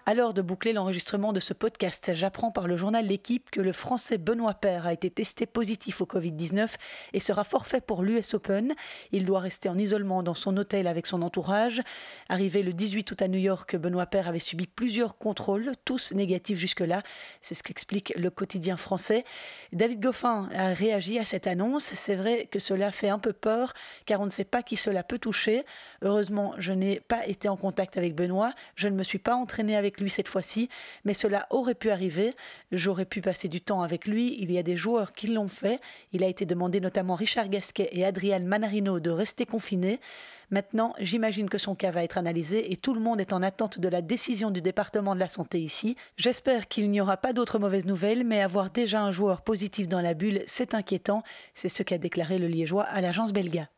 Alors 0.07 0.33
de 0.33 0.41
boucler 0.41 0.73
l'enregistrement 0.73 1.35
de 1.35 1.41
ce 1.41 1.53
podcast, 1.53 2.13
j'apprends 2.15 2.51
par 2.51 2.67
le 2.67 2.79
journal 2.79 3.07
L'équipe 3.07 3.51
que 3.51 3.61
le 3.61 3.71
Français 3.71 4.17
Benoît 4.17 4.55
Paire 4.55 4.87
a 4.87 4.95
été 4.95 5.11
testé 5.11 5.45
positif 5.45 6.01
au 6.01 6.07
Covid-19 6.07 6.71
et 7.13 7.21
sera 7.21 7.45
forfait 7.45 7.83
pour 7.83 8.03
l'US 8.03 8.33
Open. 8.33 8.73
Il 9.13 9.27
doit 9.27 9.41
rester 9.41 9.69
en 9.69 9.77
isolement 9.77 10.23
dans 10.23 10.35
son 10.35 10.57
hôtel 10.57 10.87
avec 10.87 11.07
son 11.07 11.21
entourage. 11.21 11.83
Arrivé 12.31 12.63
le 12.63 12.73
18 12.73 13.11
août 13.11 13.21
à 13.21 13.29
New 13.29 13.39
York, 13.39 13.77
Benoît 13.77 14.07
Paire 14.07 14.27
avait 14.27 14.39
subi 14.39 14.67
plusieurs 14.67 15.19
contrôles, 15.19 15.73
tous 15.85 16.13
négatifs 16.13 16.59
jusque-là. 16.59 17.03
C'est 17.43 17.55
ce 17.55 17.63
qu'explique 17.63 18.15
le 18.17 18.31
quotidien 18.31 18.79
français. 18.79 19.25
David 19.73 20.01
Goffin 20.01 20.49
a 20.55 20.73
réagi 20.73 21.19
à 21.19 21.27
cette 21.27 21.47
annonce. 21.47 21.85
C'est 21.85 22.17
vrai 22.17 22.49
que 22.51 22.59
cela 22.59 22.91
fait 22.91 23.11
un 23.11 23.19
peu 23.19 23.35
peur 23.35 23.75
car 24.07 24.23
on 24.23 24.25
ne 24.25 24.31
sait 24.31 24.45
pas 24.45 24.63
qui 24.63 24.77
cela 24.77 25.03
peut 25.03 25.19
toucher. 25.19 25.65
Heureusement, 26.01 26.55
je 26.57 26.73
n'ai 26.73 27.01
pas 27.01 27.27
été 27.27 27.51
en 27.51 27.57
contact 27.57 27.99
avec 27.99 28.15
Benoît. 28.15 28.55
Je 28.77 28.89
ne 28.89 28.97
me 28.97 29.03
suis 29.03 29.19
pas 29.19 29.35
entraîné 29.35 29.77
avec 29.77 30.00
lui 30.01 30.11
cette 30.11 30.29
fois-ci, 30.29 30.69
mais 31.05 31.15
cela 31.15 31.47
aurait 31.51 31.75
pu 31.75 31.91
arriver. 31.91 32.35
J'aurais 32.73 33.05
pu 33.05 33.21
passer 33.21 33.49
du 33.49 33.61
temps 33.61 33.83
avec 33.83 34.07
lui. 34.07 34.37
Il 34.41 34.51
y 34.51 34.59
a 34.59 34.63
des 34.63 34.77
joueurs 34.77 35.13
qui 35.13 35.27
l'ont 35.27 35.49
fait. 35.49 35.81
Il 36.13 36.25
a 36.25 36.29
été 36.29 36.47
demandé 36.47 36.81
notamment 36.81 37.15
Richard 37.15 37.49
Gasquet 37.49 37.89
et 37.93 38.05
Adrian 38.05 38.41
Manarino 38.41 39.01
de 39.01 39.11
rester 39.11 39.47
confinés. 39.47 40.01
Maintenant, 40.51 40.95
j'imagine 40.99 41.49
que 41.49 41.59
son 41.59 41.77
cas 41.77 41.93
va 41.93 42.03
être 42.03 42.19
analysé 42.19 42.73
et 42.73 42.77
tout 42.77 42.93
le 42.93 43.01
monde 43.01 43.21
est 43.21 43.33
en 43.33 43.41
attente 43.41 43.79
de 43.79 43.89
la 43.89 44.03
décision 44.03 44.51
du 44.51 44.61
département 44.61 45.15
de 45.15 45.21
la 45.21 45.29
santé 45.29 45.61
ici. 45.61 45.97
J'espère 46.17 46.67
qu'il 46.67 46.91
n'y 46.91 47.01
aura 47.01 47.17
pas 47.17 47.33
d'autres 47.33 47.61
mauvaises 47.61 47.87
nouvelles, 47.87 48.25
mais 48.25 48.41
avoir 48.41 48.71
déjà 48.71 49.03
un 49.03 49.13
joueur 49.13 49.43
positif 49.43 49.87
dans 49.87 50.01
la 50.01 50.15
bulle, 50.15 50.43
c'est 50.47 50.75
inquiétant. 50.75 51.23
C'est 51.55 51.69
ce 51.69 51.85
qu'a 51.85 51.99
déclaré 51.99 52.39
le 52.39 52.49
Liégeois 52.49 52.83
à 52.83 53.01
l'agence 53.01 53.33
Belga. 53.33 53.69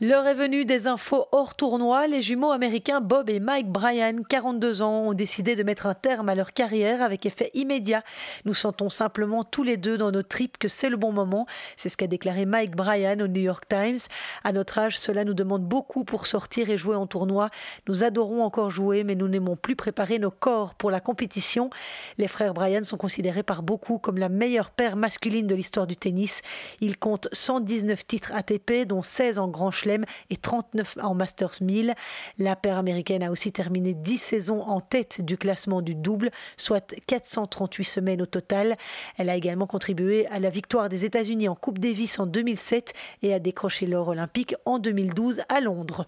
L'heure 0.00 0.28
est 0.28 0.34
venue 0.34 0.64
des 0.64 0.86
infos 0.86 1.26
hors 1.32 1.56
tournoi. 1.56 2.06
Les 2.06 2.22
jumeaux 2.22 2.52
américains 2.52 3.00
Bob 3.00 3.28
et 3.28 3.40
Mike 3.40 3.66
Bryan, 3.66 4.24
42 4.24 4.80
ans, 4.80 5.08
ont 5.08 5.12
décidé 5.12 5.56
de 5.56 5.64
mettre 5.64 5.86
un 5.86 5.94
terme 5.94 6.28
à 6.28 6.36
leur 6.36 6.52
carrière 6.52 7.02
avec 7.02 7.26
effet 7.26 7.50
immédiat. 7.54 8.04
Nous 8.44 8.54
sentons 8.54 8.90
simplement 8.90 9.42
tous 9.42 9.64
les 9.64 9.76
deux 9.76 9.98
dans 9.98 10.12
nos 10.12 10.22
tripes 10.22 10.56
que 10.56 10.68
c'est 10.68 10.88
le 10.88 10.96
bon 10.96 11.10
moment. 11.10 11.48
C'est 11.76 11.88
ce 11.88 11.96
qu'a 11.96 12.06
déclaré 12.06 12.46
Mike 12.46 12.76
Bryan 12.76 13.20
au 13.20 13.26
New 13.26 13.40
York 13.40 13.64
Times. 13.68 13.98
À 14.44 14.52
notre 14.52 14.78
âge, 14.78 14.96
cela 14.96 15.24
nous 15.24 15.34
demande 15.34 15.64
beaucoup 15.64 16.04
pour 16.04 16.28
sortir 16.28 16.70
et 16.70 16.76
jouer 16.76 16.94
en 16.94 17.08
tournoi. 17.08 17.50
Nous 17.88 18.04
adorons 18.04 18.44
encore 18.44 18.70
jouer, 18.70 19.02
mais 19.02 19.16
nous 19.16 19.26
n'aimons 19.26 19.56
plus 19.56 19.74
préparer 19.74 20.20
nos 20.20 20.30
corps 20.30 20.76
pour 20.76 20.92
la 20.92 21.00
compétition. 21.00 21.70
Les 22.18 22.28
frères 22.28 22.54
Bryan 22.54 22.84
sont 22.84 22.98
considérés 22.98 23.42
par 23.42 23.64
beaucoup 23.64 23.98
comme 23.98 24.18
la 24.18 24.28
meilleure 24.28 24.70
paire 24.70 24.94
masculine 24.94 25.48
de 25.48 25.56
l'histoire 25.56 25.88
du 25.88 25.96
tennis. 25.96 26.42
Ils 26.80 26.98
comptent 26.98 27.26
119 27.32 28.06
titres 28.06 28.30
ATP, 28.32 28.86
dont 28.86 29.02
16 29.02 29.40
en 29.40 29.48
Grand 29.48 29.72
Chelem 29.72 29.87
et 30.30 30.36
39 30.36 30.98
en 31.02 31.14
Masters 31.14 31.54
1000. 31.60 31.94
La 32.38 32.56
paire 32.56 32.78
américaine 32.78 33.22
a 33.22 33.30
aussi 33.30 33.52
terminé 33.52 33.94
10 33.94 34.18
saisons 34.18 34.62
en 34.62 34.80
tête 34.80 35.20
du 35.20 35.36
classement 35.36 35.82
du 35.82 35.94
double, 35.94 36.30
soit 36.56 36.94
438 37.06 37.84
semaines 37.84 38.22
au 38.22 38.26
total. 38.26 38.76
Elle 39.16 39.30
a 39.30 39.36
également 39.36 39.66
contribué 39.66 40.26
à 40.28 40.38
la 40.38 40.50
victoire 40.50 40.88
des 40.88 41.04
États-Unis 41.04 41.48
en 41.48 41.54
Coupe 41.54 41.78
Davis 41.78 42.18
en 42.18 42.26
2007 42.26 42.92
et 43.22 43.32
a 43.32 43.38
décroché 43.38 43.86
l'or 43.86 44.08
olympique 44.08 44.54
en 44.64 44.78
2012 44.78 45.42
à 45.48 45.60
Londres. 45.60 46.06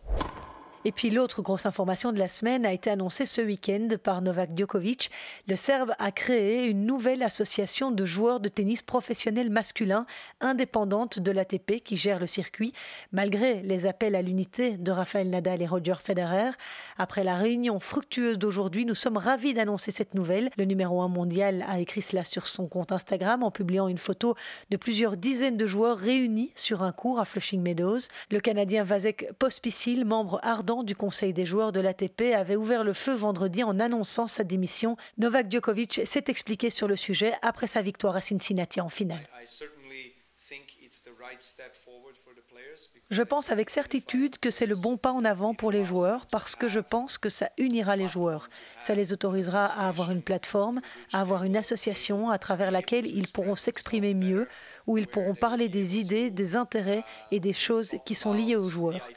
Et 0.86 0.92
puis 0.92 1.10
l'autre 1.10 1.42
grosse 1.42 1.66
information 1.66 2.10
de 2.10 2.18
la 2.18 2.28
semaine 2.28 2.64
a 2.64 2.72
été 2.72 2.88
annoncée 2.88 3.26
ce 3.26 3.42
week-end 3.42 3.86
par 4.02 4.22
Novak 4.22 4.56
Djokovic. 4.56 5.10
Le 5.46 5.54
Serbe 5.54 5.92
a 5.98 6.10
créé 6.10 6.68
une 6.68 6.86
nouvelle 6.86 7.22
association 7.22 7.90
de 7.90 8.06
joueurs 8.06 8.40
de 8.40 8.48
tennis 8.48 8.80
professionnels 8.80 9.50
masculins 9.50 10.06
indépendante 10.40 11.18
de 11.18 11.32
l'ATP 11.32 11.82
qui 11.84 11.98
gère 11.98 12.18
le 12.18 12.26
circuit, 12.26 12.72
malgré 13.12 13.60
les 13.60 13.84
appels 13.84 14.14
à 14.14 14.22
l'unité 14.22 14.78
de 14.78 14.90
Rafael 14.90 15.28
Nadal 15.28 15.60
et 15.60 15.66
Roger 15.66 15.96
Federer. 16.02 16.52
Après 16.96 17.24
la 17.24 17.36
réunion 17.36 17.78
fructueuse 17.78 18.38
d'aujourd'hui, 18.38 18.86
nous 18.86 18.94
sommes 18.94 19.18
ravis 19.18 19.52
d'annoncer 19.52 19.90
cette 19.90 20.14
nouvelle. 20.14 20.48
Le 20.56 20.64
numéro 20.64 21.02
1 21.02 21.08
mondial 21.08 21.62
a 21.68 21.78
écrit 21.78 22.00
cela 22.00 22.24
sur 22.24 22.48
son 22.48 22.66
compte 22.68 22.90
Instagram 22.90 23.42
en 23.42 23.50
publiant 23.50 23.86
une 23.86 23.98
photo 23.98 24.34
de 24.70 24.78
plusieurs 24.78 25.18
dizaines 25.18 25.58
de 25.58 25.66
joueurs 25.66 25.98
réunis 25.98 26.52
sur 26.54 26.82
un 26.82 26.92
cours 26.92 27.20
à 27.20 27.26
Flushing 27.26 27.60
Meadows. 27.60 27.98
Le 28.30 28.40
Canadien 28.40 28.82
Vasek 28.82 29.30
Pospisil, 29.38 30.06
membre 30.06 30.40
ardent 30.42 30.69
du 30.70 30.94
Conseil 30.94 31.32
des 31.32 31.46
joueurs 31.46 31.72
de 31.72 31.80
l'ATP 31.80 32.32
avait 32.34 32.56
ouvert 32.56 32.84
le 32.84 32.92
feu 32.92 33.12
vendredi 33.12 33.64
en 33.64 33.80
annonçant 33.80 34.26
sa 34.26 34.44
démission. 34.44 34.96
Novak 35.18 35.50
Djokovic 35.50 36.02
s'est 36.04 36.24
expliqué 36.28 36.70
sur 36.70 36.86
le 36.86 36.96
sujet 36.96 37.34
après 37.42 37.66
sa 37.66 37.82
victoire 37.82 38.16
à 38.16 38.20
Cincinnati 38.20 38.80
en 38.80 38.88
finale. 38.88 39.26
Je 43.10 43.22
pense 43.22 43.50
avec 43.50 43.70
certitude 43.70 44.38
que 44.38 44.50
c'est 44.50 44.66
le 44.66 44.74
bon 44.74 44.96
pas 44.96 45.12
en 45.12 45.24
avant 45.24 45.54
pour 45.54 45.70
les 45.70 45.84
joueurs 45.84 46.26
parce 46.26 46.56
que 46.56 46.68
je 46.68 46.80
pense 46.80 47.18
que 47.18 47.28
ça 47.28 47.50
unira 47.58 47.96
les 47.96 48.08
joueurs. 48.08 48.48
Ça 48.80 48.94
les 48.94 49.12
autorisera 49.12 49.64
à 49.64 49.88
avoir 49.88 50.10
une 50.10 50.22
plateforme, 50.22 50.80
à 51.12 51.20
avoir 51.20 51.44
une 51.44 51.56
association 51.56 52.30
à 52.30 52.38
travers 52.38 52.70
laquelle 52.70 53.06
ils 53.06 53.30
pourront 53.30 53.54
s'exprimer 53.54 54.14
mieux, 54.14 54.48
où 54.86 54.98
ils 54.98 55.06
pourront 55.06 55.34
parler 55.34 55.68
des 55.68 55.98
idées, 55.98 56.30
des 56.30 56.56
intérêts 56.56 57.04
et 57.30 57.40
des 57.40 57.52
choses 57.52 57.94
qui 58.04 58.14
sont 58.14 58.32
liées 58.32 58.56
aux 58.56 58.68
joueurs. 58.68 59.08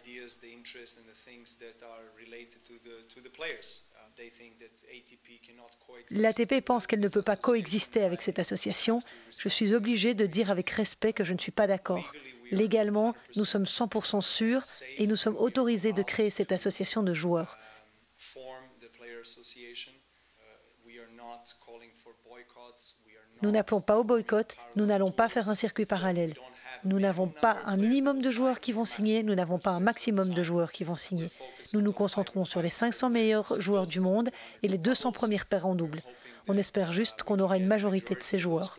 L'ATP 6.11 6.61
pense 6.63 6.87
qu'elle 6.87 6.99
ne 6.99 7.07
peut 7.07 7.21
pas 7.21 7.35
coexister 7.35 8.03
avec 8.03 8.21
cette 8.21 8.39
association. 8.39 9.01
Je 9.39 9.49
suis 9.49 9.73
obligé 9.73 10.13
de 10.13 10.25
dire 10.25 10.51
avec 10.51 10.69
respect 10.69 11.13
que 11.13 11.23
je 11.23 11.33
ne 11.33 11.39
suis 11.39 11.51
pas 11.51 11.67
d'accord. 11.67 12.11
Légalement, 12.51 13.15
nous 13.35 13.45
sommes 13.45 13.63
100% 13.63 14.21
sûrs 14.21 14.61
et 14.97 15.07
nous 15.07 15.15
sommes 15.15 15.37
autorisés 15.37 15.93
de 15.93 16.03
créer 16.03 16.29
cette 16.29 16.51
association 16.51 17.01
de 17.03 17.13
joueurs. 17.13 17.57
Nous 23.43 23.51
n'appelons 23.51 23.81
pas 23.81 23.97
au 23.99 24.05
boycott, 24.05 24.55
nous 24.77 24.85
n'allons 24.85 25.11
pas 25.11 25.27
faire 25.27 25.49
un 25.49 25.55
circuit 25.55 25.85
parallèle. 25.85 26.33
Nous 26.85 26.97
n'avons 26.97 27.27
pas 27.27 27.57
un 27.65 27.75
minimum 27.75 28.21
de 28.21 28.31
joueurs 28.31 28.61
qui 28.61 28.71
vont 28.71 28.85
signer, 28.85 29.21
nous 29.21 29.35
n'avons 29.35 29.59
pas 29.59 29.71
un 29.71 29.81
maximum 29.81 30.29
de 30.29 30.43
joueurs 30.43 30.71
qui 30.71 30.85
vont 30.85 30.95
signer. 30.95 31.27
Nous 31.73 31.81
nous 31.81 31.91
concentrons 31.91 32.45
sur 32.45 32.61
les 32.61 32.69
500 32.69 33.09
meilleurs 33.09 33.45
joueurs 33.59 33.85
du 33.85 33.99
monde 33.99 34.29
et 34.63 34.69
les 34.69 34.77
200 34.77 35.11
premières 35.11 35.45
paires 35.45 35.67
en 35.67 35.75
double. 35.75 36.01
On 36.47 36.55
espère 36.55 36.93
juste 36.93 37.23
qu'on 37.23 37.37
aura 37.39 37.57
une 37.57 37.67
majorité 37.67 38.15
de 38.15 38.23
ces 38.23 38.39
joueurs. 38.39 38.77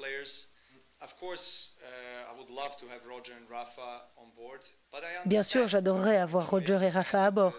Bien 5.26 5.42
sûr, 5.42 5.68
j'adorerais 5.68 6.16
avoir 6.16 6.48
Roger 6.48 6.78
et 6.82 6.88
Rafa 6.88 7.26
à 7.26 7.30
bord, 7.30 7.52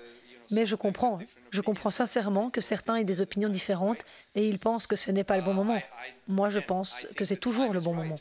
mais 0.51 0.65
je 0.65 0.75
comprends, 0.75 1.17
je 1.51 1.61
comprends 1.61 1.91
sincèrement 1.91 2.49
que 2.49 2.61
certains 2.61 2.95
aient 2.95 3.03
des 3.03 3.21
opinions 3.21 3.49
différentes 3.49 3.99
et 4.35 4.47
ils 4.47 4.59
pensent 4.59 4.87
que 4.87 4.95
ce 4.95 5.11
n'est 5.11 5.23
pas 5.23 5.37
le 5.37 5.43
bon 5.43 5.53
moment. 5.53 5.81
Moi, 6.27 6.49
je 6.49 6.59
pense 6.59 6.95
que 7.15 7.25
c'est 7.25 7.37
toujours 7.37 7.73
le 7.73 7.79
bon 7.79 7.93
moment. 7.93 8.15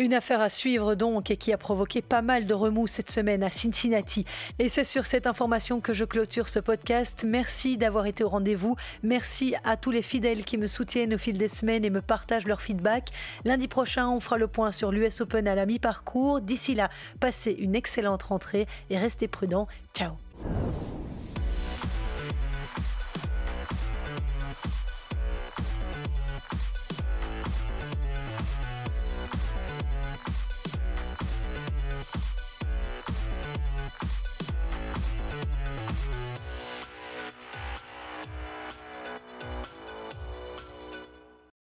Une 0.00 0.14
affaire 0.14 0.40
à 0.40 0.48
suivre 0.48 0.94
donc 0.94 1.32
et 1.32 1.36
qui 1.36 1.52
a 1.52 1.58
provoqué 1.58 2.02
pas 2.02 2.22
mal 2.22 2.46
de 2.46 2.54
remous 2.54 2.86
cette 2.86 3.10
semaine 3.10 3.42
à 3.42 3.50
Cincinnati. 3.50 4.24
Et 4.60 4.68
c'est 4.68 4.84
sur 4.84 5.06
cette 5.06 5.26
information 5.26 5.80
que 5.80 5.92
je 5.92 6.04
clôture 6.04 6.46
ce 6.46 6.60
podcast. 6.60 7.24
Merci 7.26 7.76
d'avoir 7.76 8.06
été 8.06 8.22
au 8.22 8.28
rendez-vous. 8.28 8.76
Merci 9.02 9.56
à 9.64 9.76
tous 9.76 9.90
les 9.90 10.02
fidèles 10.02 10.44
qui 10.44 10.56
me 10.56 10.68
soutiennent 10.68 11.14
au 11.14 11.18
fil 11.18 11.36
des 11.36 11.48
semaines 11.48 11.84
et 11.84 11.90
me 11.90 12.00
partagent 12.00 12.46
leur 12.46 12.62
feedback. 12.62 13.10
Lundi 13.44 13.66
prochain, 13.66 14.08
on 14.08 14.20
fera 14.20 14.38
le 14.38 14.46
point 14.46 14.70
sur 14.70 14.92
l'US 14.92 15.20
Open 15.20 15.48
à 15.48 15.56
la 15.56 15.66
mi-parcours. 15.66 16.42
D'ici 16.42 16.76
là, 16.76 16.90
passez 17.18 17.50
une 17.50 17.74
excellente 17.74 18.22
rentrée 18.22 18.68
et 18.90 18.98
restez 18.98 19.26
prudents. 19.26 19.66
Ciao 19.94 20.12